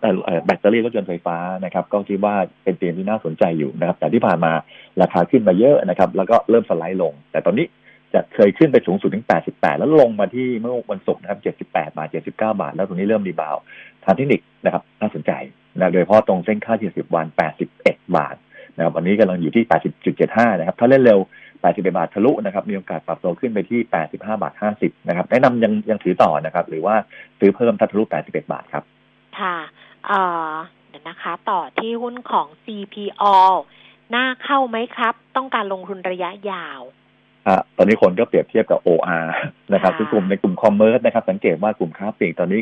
[0.46, 4.52] แบตเตอรี่รถยนต์ไฟฟ้านะครับ ก็คิดว่าเป็นธีมที่น่าสนใจอยู่นะครับ แต่ที่ผ่านมา
[5.02, 7.66] ราคาขึ้นมาเยอะนะครับ แล้วก็เริ่มสไลด์ลง แต่ตอนนี้
[8.14, 13.56] จะเคยขึ้นไปสูงสุดถึง 88 แล้วลงมาที่เมื่อวันศุกร์นะครับ 78 บาท 79 บาท แล้วตรงนี้เริ่มรีบาว
[14.04, 15.32] ทางเทคนิคนะครับ น่าสนใจ
[15.76, 17.26] นะโดยเฉพาะตรงเส้นค่า 70 วัน
[17.70, 18.36] 81 บาท
[18.76, 19.64] นะครับวันนี้กำลังอยู่ที่
[20.12, 21.18] 80.75 นะครับ ถ้าเล่นเร็ว
[21.58, 26.94] 81 บาททะลุนะครับ มีโอกาสปรับตัวขึ้นไปที่ 85 บาท 50 นะครับ แนะนำยังยังถือต่อนะครับ หรือว่า
[27.38, 28.84] ซื้อเพิ่มถ้าทะลุ 81 บาทครับ
[29.40, 29.56] ค่ะ
[30.06, 30.20] เอ่
[30.50, 30.52] อ
[30.88, 33.24] เดี๋ยวนะคะ ต่อที่หุ้นของ CPO
[34.14, 36.80] น่าเข้าไหมครับ ต้องการลงทุนระยะยาว
[37.46, 39.26] อะตอนนี้คนก็เปรียบเทียบกับ OR
[39.74, 42.60] นะครับค่ะคือกลุ่มในกลุ่ม commerce นะครับ สังเกตว่ากลุ่มค้าปลีกตอนนี้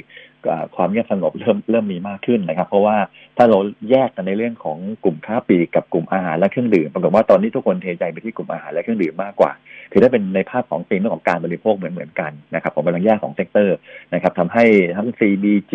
[0.50, 2.96] อ่าความเงียบสงบเริ่มเริ่มมีมากขึ้นนะครับ เพราะว่า
[3.36, 3.58] ถ้าเรา
[3.90, 9.52] แยกกันในเรื่องของกลุ่มค้าปลีกกับกลุ่มอาหารและเครื่องดื่มปรากฏว่าตอนนี้ทุกคนเทใจไปที่กลุ่มอาหารและเครื่องดื่มมากกว่า
[9.92, 13.76] คือถ้าเป็นในภาพของธีมเรื่องของการบริโภคเหมือนเหมือนๆกันนะครับผมกำลังแยกของ sector
[14.14, 14.64] นะครับทำให้
[14.96, 15.74] ทั้ง CBG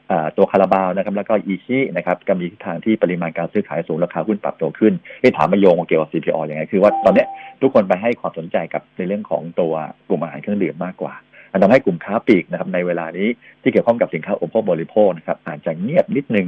[0.37, 7.25] ตัวคาราบาวนะครับแล้วก็อีชินะครับก็มีทิศทางที่ปริมาณการซื้อขายสูงราคาหุ้นปรับตัวขึ้นที่ถามมาโยงเกี่ยวกับ CPO อยังไงคือว่าตอนนี้
[7.61, 9.73] ทุกคนไปให้ความสนใจกับในเรื่องของตัว
[10.07, 11.15] กลุ่มอาหารเครื่องดื่มมากกว่า
[11.51, 13.27] อันทำให้กลุ่มค้าปลีกนะครับในเวลานี้
[13.61, 16.47] ที่เกี่ยวข้องกับสินค้าอุปโภคบริโภคนะครับอาจจะเงียบนิดนึง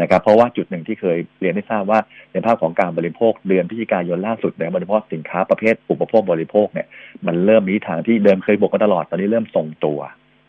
[0.00, 1.98] นะครับเพราะว่าจุดหนึ่งที่เคยเรียนให้ทราบว่า
[2.32, 6.86] ในภาพของการบริโภคเดือนพฤศจิกายนล่าสุดเนี่ยบริโภคสินค้าประเภทอุปโภคบริโภคเนี่ย
[7.26, 10.00] มันเริ่มมีทิศทางที่เดิมเคยบวกกันตลอดตอนนี้เริ่มทรงตัว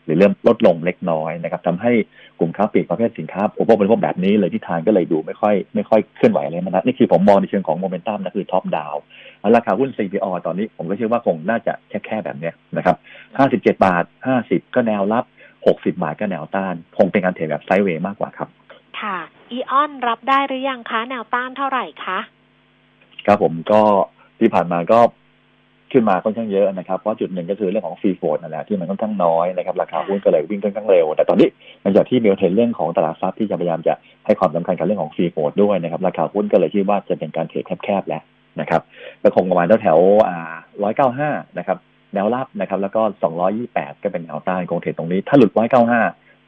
[0.06, 1.92] หรือเริ่มลดลงเล็กน้อยนะครับทำให้
[2.38, 8.94] กลุ่มค้าปลีกประเภทสินค้าอุปโภคบริโภคแบบนี้เลยที่ทางก็เลยดูไม่ค่อยไม่ค่อยเคลื่อนไหวอะไรมากนักนี่คือผมมองในเชิงของโมเมนตัมนะคือท็อปดาว
[9.40, 12.96] แล้วราคาหุ้น CPO ตอนนี้ผมก็เชื่อว่าคงน่าจะแค่แค่แบบเนี้ยนะครับ
[13.74, 14.04] 57 บาท
[14.38, 15.24] 50 ก็แนวรับ
[15.66, 18.48] 60 บาทก็แนวต้าน คงเป็นการเทรดแบบไซด์เวย์มากกว่าครับ
[19.00, 19.16] ค่ะ
[19.50, 22.18] อีออนรับได้หรือยังคะแนวต้านเท่าไหร่คะ
[23.26, 23.80] ครับผมก็
[24.38, 25.25] ที่ผ่านมาก็ค
[25.96, 31.48] ขึ้นมาค่อนข้างเยอะนะครับ เพราะจุดหนึ่งก็คือเรื่องของ free float นั่นแหละที่มันค่อนข้างน้อยนะครับราคาหุ้นก็เลยวิ่งค่อนข้างเร็ว แต่ตอนนี้
[31.82, 33.94] หลังจากที่มีเทรนเรื่องของตลาดทรัพย์ที่จะพยายามจะ
[34.26, 38.22] ให้ความสำคัญกับเรื่องของ free float ด้วยนะครับราคาหุ้นก็เลยคิดว่าจะเป็นการ trade แคบๆแล้ว
[38.60, 38.82] นะครับ
[39.22, 41.78] ก็คงประมาณแถวๆอ่าร้อยเก้าห้านะครับ
[42.14, 46.02] แนวรับนะครับแล้วก็สองร้อยยี่แปดก็เป็นแนวต้านคง trade ตรงนี้ถ้าหลุดร้อยเก้าห้า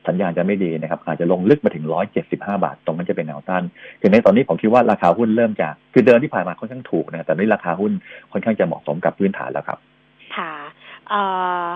[0.08, 1.84] สัญญาณจะไม่ดีนะครับอาจจะลงลึกมาถึง
[2.24, 3.62] 175 บาท ตรงนั้นจะเป็นแนวต้าน
[4.00, 7.92] ถึงในตอนนี้ผมคิดว่าราคาหุ้นเริ่มจะคือเดิมที่ผ่านมาค่อนข้างถูกนะแต่นี้ราคาหุ้น
[8.32, 9.78] ค่อนข้างจะเหมาะสมกับพื้นฐานแล้วครับ
[10.36, 10.54] ค่ะ
[11.08, 11.22] เอ่
[11.68, 11.70] อ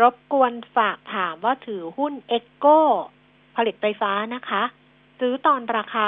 [0.00, 2.66] รบกวนฝากถามว่าถือหุ้นเอ็กโก
[3.56, 4.62] ผลิตไฟฟ้านะคะ
[5.20, 6.04] ซื้อตอนราคา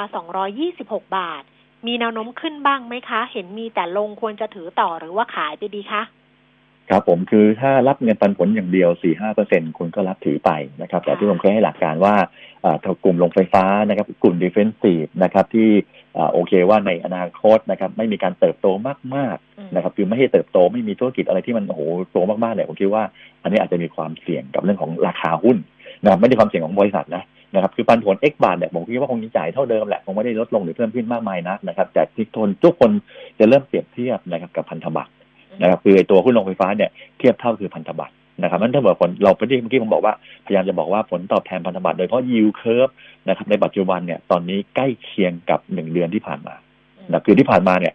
[0.56, 1.42] 226 บาท
[1.86, 6.02] มีแนวโน้มขึ้นบ้างไหมคะ เห็นมีแต่ลงควรจะถือต่อหรือว่าขายไปดีคะ
[6.90, 10.50] ครับผมคือถ้ารับเงินปันผลอย่างเดียว 4-5เปอร์เซ็นคุณก็รับถือไป
[10.82, 12.14] นะครับ แต่ที่ผมเคยให้หลักการว่า
[12.84, 15.68] ถ้ากลุ่มโรงไฟฟ้านะครับ กลุ่ม defensive นะครับที่
[16.32, 18.66] โอเคว่าในอนาคตนะครับ ไม่มีการเติบโต
[19.14, 21.80] มากๆนะครับ คือไม่ให้เติบโตไม่มีธุรกิจอะไรที่มันโอ้โห
[22.12, 23.04] โตมากๆเนี่ยผมคิดว่า
[23.42, 25.56] อันนี้อาจจะมีความเสี่ยงกับเรื่องของราคาหุ้น
[26.02, 27.22] นะครับไม่ได้ความเสี่ยงของบริษัทนะ
[27.54, 32.90] นะครับคือปันผล X บาทเนี่ยผมคิดว่าคงจ่ายเท่าเดิมแหละคงไม่ได้ลดลงหรือเพิ่มขึ้นมากมายนักนะครับแต่ที่ทนทุกคน
[33.38, 35.12] จะเริ่มเปรียบเทียบนะครับกับพันธบัตร
[35.60, 40.14] นะครับคือตัวหุ้นโรงไฟฟ้าเนี่ยเทียบเท่าคือพันธบัตรนะครับนั้นถ้าเกิดผลเราไปที่เมื่อกี้ผมบอกว่า
[40.46, 42.92] พยายามจะบอกว่าผลตอบแทนพันธบัตรโดยเฉพาะ yield curve
[43.28, 46.54] นะครับในปัจจุบันเนี่ยตอนนี้ใกล้เคียงกับหนึ่งเดือนที่ผ่านมา
[47.10, 47.94] นะคือที่ผ่านมาเนี่ย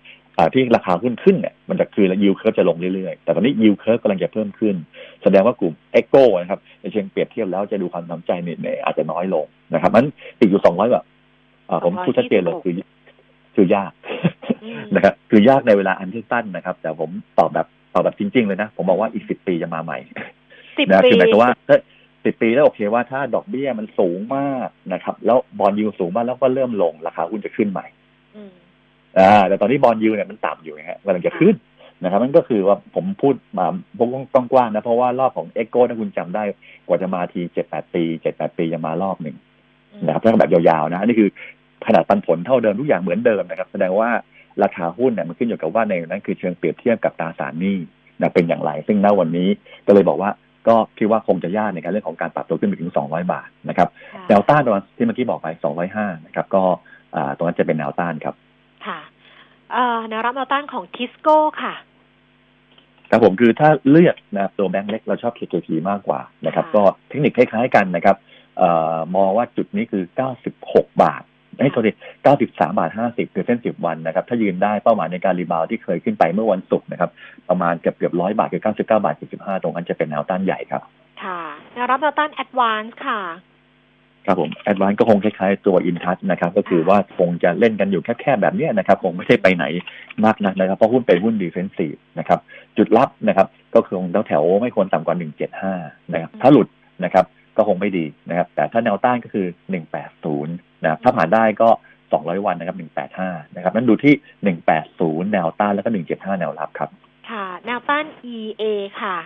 [0.53, 4.75] ที่ราคาหุ้นขึ้นเนี่ยมันจะคือ yield curve จะลงเรื่อยๆ แต่ตอนนี้ yield curve กำลังจะเพิ่มขึ้น
[5.23, 10.05] แสดงว่ากลุ่ม echo นะครับในเชิงเปรียบเทียบแล้วจะดูความน้ำใจเนี่ยอาจจะน้อยลงนะครับมัน
[10.39, 11.05] ติดอยู่สองร้อยแบบ
[11.83, 12.73] ผมพูดชัดเจนเลยคือ
[13.55, 13.91] คือยาก
[14.95, 17.09] นะครับคือยากในเวลาอันที่สั้นนะครับ แต่ผม
[17.39, 19.97] ตอบแบบตอบแบบจริง ๆ เลยนะ ผมบอกว่าอีกสิบปีจะมาใหม่
[20.89, 21.77] นะคือหมายถึงว่าถ้า
[22.25, 27.85] สิบปีแล้วโอเคว่าถ้าดอกเบี้ยมันสูงมากนะครับ แล้ว bond yield สูงมากแล้วก็เริ่มลงราคาหุ้นจะขึ้นใหม่
[29.19, 31.55] อ่า แต่ตอนนี้ bond yield เนี่ยมันต่ำอยู่นะฮะกำลังจะขึ้น
[32.03, 33.65] นะครับมันก็คือว่าผมพูดมา
[33.97, 36.43] พวกต้องกว้างนะ เพราะว่ารอบของเอ็กโก้ถ้าคุณจำได้
[36.87, 39.35] กว่าจะมาทีเจ็ดแปดปีเจ็ดแปดปีจะมารอบหนึ่ง
[40.05, 41.29] นะครับถ้าแบบยาวๆนะนี่คือ
[41.87, 44.09] ขนาดปันผลเท่าเดิมทุกอย่างเหมือนเดิมนะครับ แสดงว่า
[44.63, 47.77] ราคาหุ้นเนี่ยมันขึ้นอยู่กับว่าในนั้นคือเชิงเปรียบเทียบกับตราสารหนี้
[48.21, 49.49] นะเป็นอย่างไร ซึ่งณวันนี้
[49.87, 50.29] ก็เลยบอกว่า
[50.67, 53.89] ก็คิดว่าคงจะยากในการเรื่องของการปรับตัวขึ้นไปถึง 200 บาทนะครับ
[54.29, 55.47] แนวต้านตรงที่เมื่อกี้บอกไป
[55.87, 56.63] 205 นะครับ ก็
[57.35, 58.35] ตรงนั้นจะเป็นแนวต้านครับ
[58.85, 58.99] ค่ะ
[60.09, 61.73] แนวรับแนวต้านของทิสโก้ค่ะ
[63.09, 68.17] ครับผมคือถ้าเลือกนะตัวแบงค์เล็กเราชอบ KKP มากกว่านะครับ ก็เทคนิคคล้ายๆกันนะครับ
[69.15, 70.03] มองว่าจุดนี้คือ
[70.49, 71.23] 96 บาท
[71.63, 71.91] ให้โทษที
[72.35, 77.09] 93บาท50คือเส้น10วันนะครับ ถ้ายืนได้เป้าหมายในการ rebound ที่เคยขึ้นไปเมื่อวันศุกร์นะครับ
[77.49, 80.81] ประมาณเกือบเกือบร้อยบาทคือ99บาท75ตรงนั้นจะเป็นแนวต้านใหญ่ครับ
[81.23, 81.41] ค่ะ
[81.73, 83.21] แนวรับแนวต้านแอดวานซ์ค่ะ
[84.25, 89.65] ครับผมแอดวานซ์ก็คงคล้ายๆตัวอินทัชนะครับ ก็คือว่าคงจะเล่นกันอยู่แค่ๆแบบนี้นะครับ คงไม่ได้ไปไหน
[90.25, 92.39] มากนักนะครับ เพราะหุ้นเป็นหุ้น defensive นะครับ
[92.77, 93.97] จุดรับนะครับ ก็คือ
[94.27, 95.15] แถวๆไม่ควรต่ำกว่า
[95.65, 96.67] 175 นะครับ ถ้าหลุด
[97.03, 97.25] นะครับ
[97.59, 99.47] ก็คงไม่ดีนะครับ แต่ถ้าแนวต้านก็คือ
[100.15, 101.69] 180นะครับถ้าผ่านได้ก็
[102.07, 102.77] 200 วันนะครับ
[103.17, 104.13] 185 นะครับ นั้นดูที่
[104.75, 106.89] 180 แนวต้านแล้วก็ 175 แนวรับครับ
[107.29, 108.05] ค่ะ แนวต้าน
[108.35, 108.63] EA
[109.01, 109.17] ค่ะ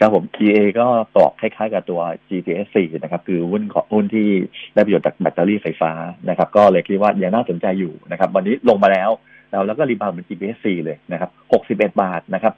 [0.00, 0.86] ครับผม EA ก็
[1.16, 4.28] ตอบคล้ายๆกับตัว GPSC นะครับ คือหุ้นของหุ้นที่
[4.74, 5.92] ได้ประโยชน์จากแบตเตอรี่ไฟฟ้า
[6.28, 9.10] นะครับ ก็เลยคิดว่ายังน่าสนใจอยู่นะครับ วันนี้ลงมาแล้ว
[9.50, 11.30] แล้วแล้วก็ rebound เป็น GPSC เลยนะครับ
[11.64, 12.54] 61 บาทนะครับ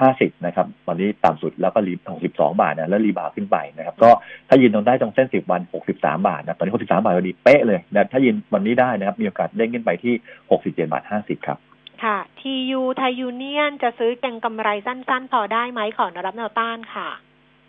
[0.00, 4.10] ห้าสิบนะครับ ตอนนี้ต่ำสุดแล้วก็รีบหกสิบสองบาทนะแล้ว rebound ขึ้นไปนะครับ ก็
[4.48, 10.14] ถ้ายืนตรงได้ตรงเส้นสิบวันหกสิบสามบาทนะตอนนี้หกสิบสามบาทพอดีเป๊ะเลยนะถ้ายืนวันนี้ได้นะครับ มีโอกาสเด้งขึ้นไปที่
[10.50, 11.58] หกสิบเจ็ดบาทห้าสิบครับ
[12.02, 17.08] ค่ะ TU ไทยยูเนียนจะซื้อเก็งกำไรสั้นๆ พอได้ไหมขอรับแนวต้านค่ะ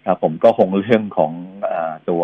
[0.05, 1.31] ครับผมก็คงเรื่องของ
[1.65, 1.67] อ
[2.09, 2.23] ตัว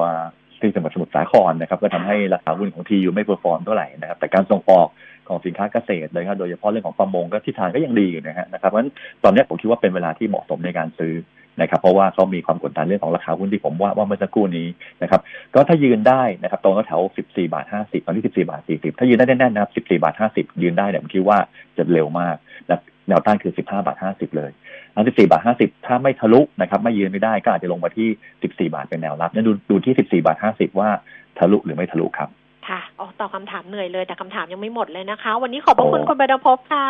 [0.60, 4.88] ที่จังหวัดสมุทรสาครนะครับ ก็ทำให้ราคาหุ้นของ TU ไม่ perform เท่าไหร่นะครับ แต่การส่งออก
[5.30, 8.92] ของสินค้าเกษตรเลยครับโดยเฉพาะเรื่องของประมงก็ทิศทางก็ยังดีอยู่นะฮะนะครับเพราะฉะนั้น
[9.24, 11.14] ตอนนี้ผมคิดว่าเป็นเวลาที่เหมาะสมในการซื้อ
[11.62, 14.68] นะครับเพราะว่าเขามีความกดดันเรื่องของราคาหุ้นที่ผมว่าว่าเมื่อสักครู่นี้
[15.02, 15.22] นะครับ
[15.54, 21.38] ก็ถ้ายืนได้นะครับตรงแถว14บาท50ตอนนี้ 14บาท40 ถ้ายืนได้แน่นๆนะครับ14บาท50 ยืนได้เนี่ยผมคิดว่า
[21.78, 22.36] จะเร็วมาก
[22.70, 24.52] นะแนวต้านคือ 15บาท50 เลย
[24.96, 28.10] อัน14บาท50 ถ้าไม่ทะลุนะครับไม่ยืนไม่ได้ก็อาจจะลงมาที่
[28.42, 30.90] 14 บาทเป็นแนวรับนั่นดูดูที่ 14บาท50 ว่า
[31.38, 32.30] ทะลุหรือไม่ทะลุครับ
[32.70, 36.88] ค่ะออกตอบคำถามเหนื่อยเลย แต่คำถามยังไม่หมดเลยนะคะ วันนี้ขอบพระคุณคุณบดพบค่ะ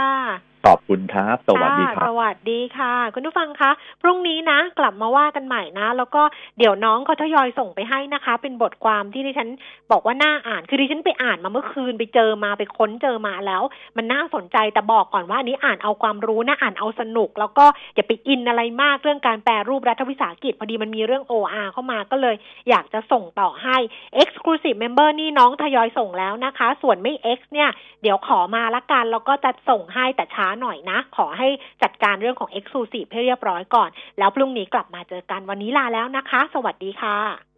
[0.68, 6.22] ขอบคุณครับ สวัสดีครับ สวัสดีค่ะ คุณผู้ฟังคะ พรุ่งนี้นะ กลับมาว่ากันใหม่นะ แล้วก็
[6.58, 9.50] เดี๋ยวน้องเขาทยอยส่งไปให้นะคะ เป็นบทความที่ดิฉัน
[9.92, 13.64] บอกว่าน่าอ่าน คือดิฉันไปอ่านมาเมื่อคืนไปเจอมาไปค้นเจอมาแล้ว
[13.98, 17.66] มันน่าสนใจแต่บอกก่อนว่าอันี้อ่านเอาความรู้นะอ่านเอาสนุก แล้วก็
[17.96, 22.36] อย่าไปอินอะไรมากเรื่องการแปลรูปรัฐวิสาหกิจพอดีมันมีเรื่อง OR เข้ามาก็เลย
[22.70, 23.78] อยากจะส่งต่อให้
[24.22, 27.70] Exclusive Member นี่น้องทยอยส่งแล้วนะคะ ส่วนไม่ X เนี่ย
[28.02, 31.48] เดี๋ยวขอมาละกันแล้วก็จะส่งให้แต่ช้าหน่อยนะ ขอให้
[31.84, 33.90] จัดการเรื่องของ Exclusive ให้เรียบร้อยก่อน
[34.20, 37.57] แล้วพรุ่งนี้กลับมาเจอกันวันนี้ลาแล้วนะคะ สวัสดีค่ะ